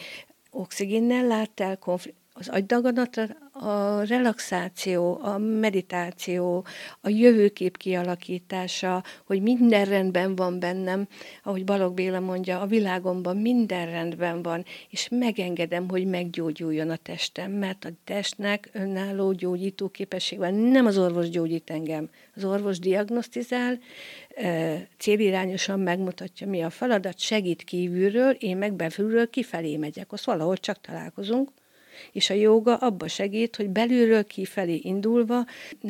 oxigénnel 0.52 1.26
lát 1.26 1.60
el, 1.60 1.78
konfl- 1.78 2.14
az 2.36 2.50
agydaganatra 2.50 3.28
a 3.52 4.04
relaxáció, 4.04 5.20
a 5.22 5.38
meditáció, 5.38 6.66
a 7.02 7.10
jövőkép 7.10 7.78
kialakítása, 7.78 9.04
hogy 9.26 9.42
minden 9.42 9.86
rendben 9.86 10.36
van 10.36 10.60
bennem, 10.60 11.08
ahogy 11.44 11.64
Balog 11.64 11.94
Béla 11.94 12.20
mondja, 12.20 12.60
a 12.60 12.66
világomban 12.66 13.38
minden 13.38 13.86
rendben 13.86 14.42
van, 14.42 14.66
és 14.90 15.08
megengedem, 15.10 15.90
hogy 15.90 16.06
meggyógyuljon 16.06 16.90
a 16.90 16.96
testem, 16.96 17.52
mert 17.52 17.86
a 17.86 17.90
testnek 18.04 18.70
önálló 18.72 19.32
gyógyító 19.32 19.90
képesség 19.90 20.38
van. 20.38 20.54
Nem 20.54 20.86
az 20.86 20.98
orvos 20.98 21.30
gyógyít 21.30 21.70
engem, 21.70 22.10
az 22.36 22.44
orvos 22.44 22.80
diagnosztizál, 22.80 23.80
célirányosan 24.98 25.80
megmutatja, 25.80 26.48
mi 26.48 26.62
a 26.62 26.70
feladat, 26.70 27.20
segít 27.20 27.64
kívülről, 27.64 28.32
én 28.32 28.58
meg 28.58 28.74
belülről 28.74 29.30
kifelé 29.30 29.78
megyek, 29.78 30.12
azt 30.12 30.26
valahol 30.26 30.58
csak 30.58 30.82
találkozunk, 30.82 31.50
és 32.12 32.30
a 32.30 32.34
joga 32.34 32.76
abba 32.76 33.08
segít, 33.08 33.56
hogy 33.56 33.70
belülről 33.70 34.26
kifelé 34.26 34.76
indulva 34.76 35.46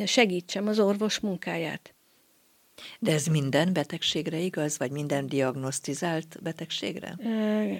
segítsem 0.06 0.68
az 0.68 0.80
orvos 0.80 1.20
munkáját. 1.20 1.94
De 3.00 3.12
ez 3.12 3.26
minden 3.26 3.74
betegségre 3.74 4.38
igaz, 4.38 4.78
vagy 4.78 4.92
minden 4.92 5.28
diagnosztizált 5.28 6.38
betegségre? 6.42 7.18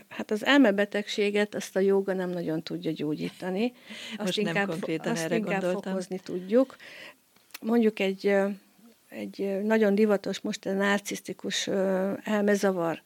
Hát 0.10 0.32
az 0.32 0.46
elmebetegséget 0.46 1.56
azt 1.56 1.76
a 1.76 1.80
joga 1.80 2.14
nem 2.14 2.30
nagyon 2.30 2.64
tudja 2.64 2.92
gyógyítani. 2.92 3.74
Azt 4.12 4.20
Most 4.20 4.38
inkább, 4.38 4.56
nem 4.56 4.68
konkrétan 4.68 5.12
azt 5.12 5.24
erre 5.24 5.36
inkább 5.36 5.62
gondoltam. 5.62 5.82
fokozni 5.82 6.20
tudjuk. 6.20 6.76
Mondjuk 7.62 8.00
egy, 8.00 8.36
egy 9.10 9.62
nagyon 9.64 9.96
divatos 9.96 10.40
most 10.40 10.66
a 10.66 10.74
narcisztikus 10.74 11.68
elmezavar. 12.24 13.02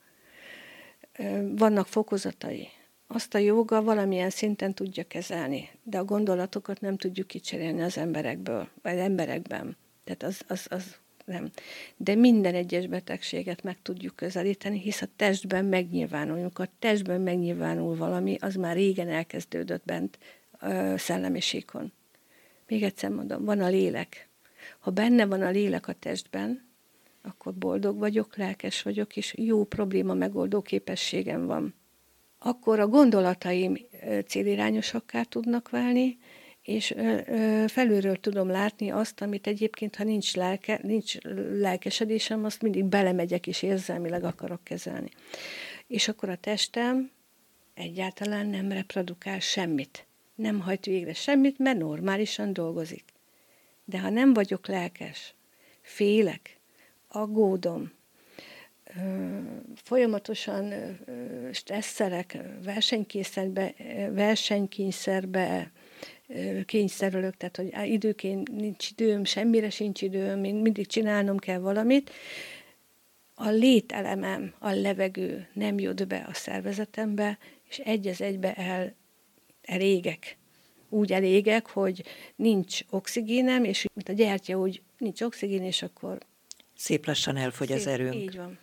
Vannak 1.55 1.87
fokozatai 1.87 2.67
azt 3.07 3.33
a 3.33 3.37
joga 3.37 3.83
valamilyen 3.83 4.29
szinten 4.29 4.73
tudja 4.73 5.03
kezelni, 5.03 5.69
de 5.83 5.97
a 5.97 6.05
gondolatokat 6.05 6.81
nem 6.81 6.97
tudjuk 6.97 7.27
kicserélni 7.27 7.81
az 7.81 7.97
emberekből, 7.97 8.69
vagy 8.81 8.97
emberekben. 8.97 9.77
Tehát 10.03 10.23
az, 10.23 10.41
az, 10.47 10.67
az 10.69 10.97
nem. 11.25 11.49
De 11.97 12.15
minden 12.15 12.55
egyes 12.55 12.87
betegséget 12.87 13.63
meg 13.63 13.77
tudjuk 13.81 14.15
közelíteni, 14.15 14.79
hisz 14.79 15.01
a 15.01 15.07
testben 15.15 15.65
megnyilvánulunk. 15.65 16.59
A 16.59 16.67
testben 16.79 17.21
megnyilvánul 17.21 17.95
valami, 17.95 18.37
az 18.39 18.55
már 18.55 18.75
régen 18.75 19.09
elkezdődött 19.09 19.85
bent 19.85 20.17
ö, 20.61 20.93
szellemisékon. 20.97 21.91
Még 22.67 22.83
egyszer 22.83 23.09
mondom, 23.09 23.45
van 23.45 23.59
a 23.59 23.67
lélek. 23.67 24.27
Ha 24.79 24.91
benne 24.91 25.25
van 25.25 25.41
a 25.41 25.49
lélek 25.49 25.87
a 25.87 25.93
testben, 25.93 26.65
akkor 27.21 27.53
boldog 27.53 27.97
vagyok, 27.97 28.37
lelkes 28.37 28.81
vagyok, 28.81 29.17
és 29.17 29.33
jó 29.37 29.63
probléma 29.63 30.13
megoldó 30.13 30.61
képességem 30.61 31.45
van 31.45 31.73
akkor 32.39 32.79
a 32.79 32.87
gondolataim 32.87 33.77
célirányosakká 34.27 35.23
tudnak 35.23 35.69
válni, 35.69 36.17
és 36.61 36.95
felülről 37.67 38.19
tudom 38.19 38.49
látni 38.49 38.89
azt, 38.89 39.21
amit 39.21 39.47
egyébként, 39.47 39.95
ha 39.95 40.03
nincs, 40.03 40.35
lelke, 40.35 40.79
nincs 40.83 41.17
lelkesedésem, 41.59 42.43
azt 42.43 42.61
mindig 42.61 42.83
belemegyek 42.83 43.47
és 43.47 43.61
érzelmileg 43.61 44.23
akarok 44.23 44.63
kezelni. 44.63 45.09
És 45.87 46.07
akkor 46.07 46.29
a 46.29 46.35
testem 46.35 47.11
egyáltalán 47.73 48.47
nem 48.47 48.71
reprodukál 48.71 49.39
semmit. 49.39 50.05
Nem 50.35 50.59
hajt 50.59 50.85
végre 50.85 51.13
semmit, 51.13 51.59
mert 51.59 51.77
normálisan 51.77 52.53
dolgozik. 52.53 53.03
De 53.85 53.99
ha 53.99 54.09
nem 54.09 54.33
vagyok 54.33 54.67
lelkes, 54.67 55.33
félek, 55.81 56.57
aggódom, 57.07 57.91
folyamatosan 59.75 60.73
stresszelek, 61.51 62.37
versenykényszerbe, 62.63 63.73
versenykényszerbe 64.11 65.71
kényszerülök, 66.65 67.37
tehát 67.37 67.55
hogy 67.55 67.91
időként 67.91 68.51
nincs 68.51 68.89
időm, 68.91 69.23
semmire 69.23 69.69
sincs 69.69 70.01
időm, 70.01 70.43
én 70.43 70.55
mindig 70.55 70.87
csinálnom 70.87 71.37
kell 71.37 71.59
valamit, 71.59 72.11
a 73.39 73.49
lételemem, 73.49 74.53
a 74.59 74.69
levegő 74.69 75.47
nem 75.53 75.79
jut 75.79 76.07
be 76.07 76.25
a 76.29 76.33
szervezetembe, 76.33 77.37
és 77.69 77.77
egy 77.77 78.07
az 78.07 78.21
egybe 78.21 78.53
el, 78.53 78.95
elégek. 79.61 80.37
Úgy 80.89 81.11
elégek, 81.11 81.67
hogy 81.67 82.03
nincs 82.35 82.79
oxigénem, 82.89 83.63
és 83.63 83.85
mint 83.93 84.09
a 84.09 84.13
gyertya, 84.13 84.59
úgy 84.59 84.81
nincs 84.97 85.21
oxigén, 85.21 85.63
és 85.63 85.81
akkor... 85.81 86.17
Szép 86.75 87.05
lassan 87.05 87.37
elfogy 87.37 87.67
szép, 87.67 87.77
az 87.77 87.87
erőnk. 87.87 88.15
Így 88.15 88.37
van. 88.37 88.59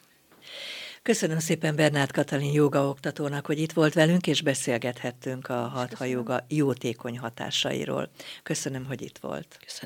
Köszönöm 1.04 1.38
szépen 1.38 1.76
Bernát 1.76 2.12
Katalin 2.12 2.52
joga 2.52 2.88
oktatónak, 2.88 3.46
hogy 3.46 3.58
itt 3.58 3.72
volt 3.72 3.94
velünk, 3.94 4.26
és 4.26 4.42
beszélgethettünk 4.42 5.48
a 5.48 5.54
hatha 5.54 6.04
joga 6.04 6.44
jótékony 6.48 7.18
hatásairól. 7.18 8.08
Köszönöm, 8.42 8.84
hogy 8.86 9.02
itt 9.02 9.18
volt. 9.18 9.58
Köszönöm. 9.64 9.82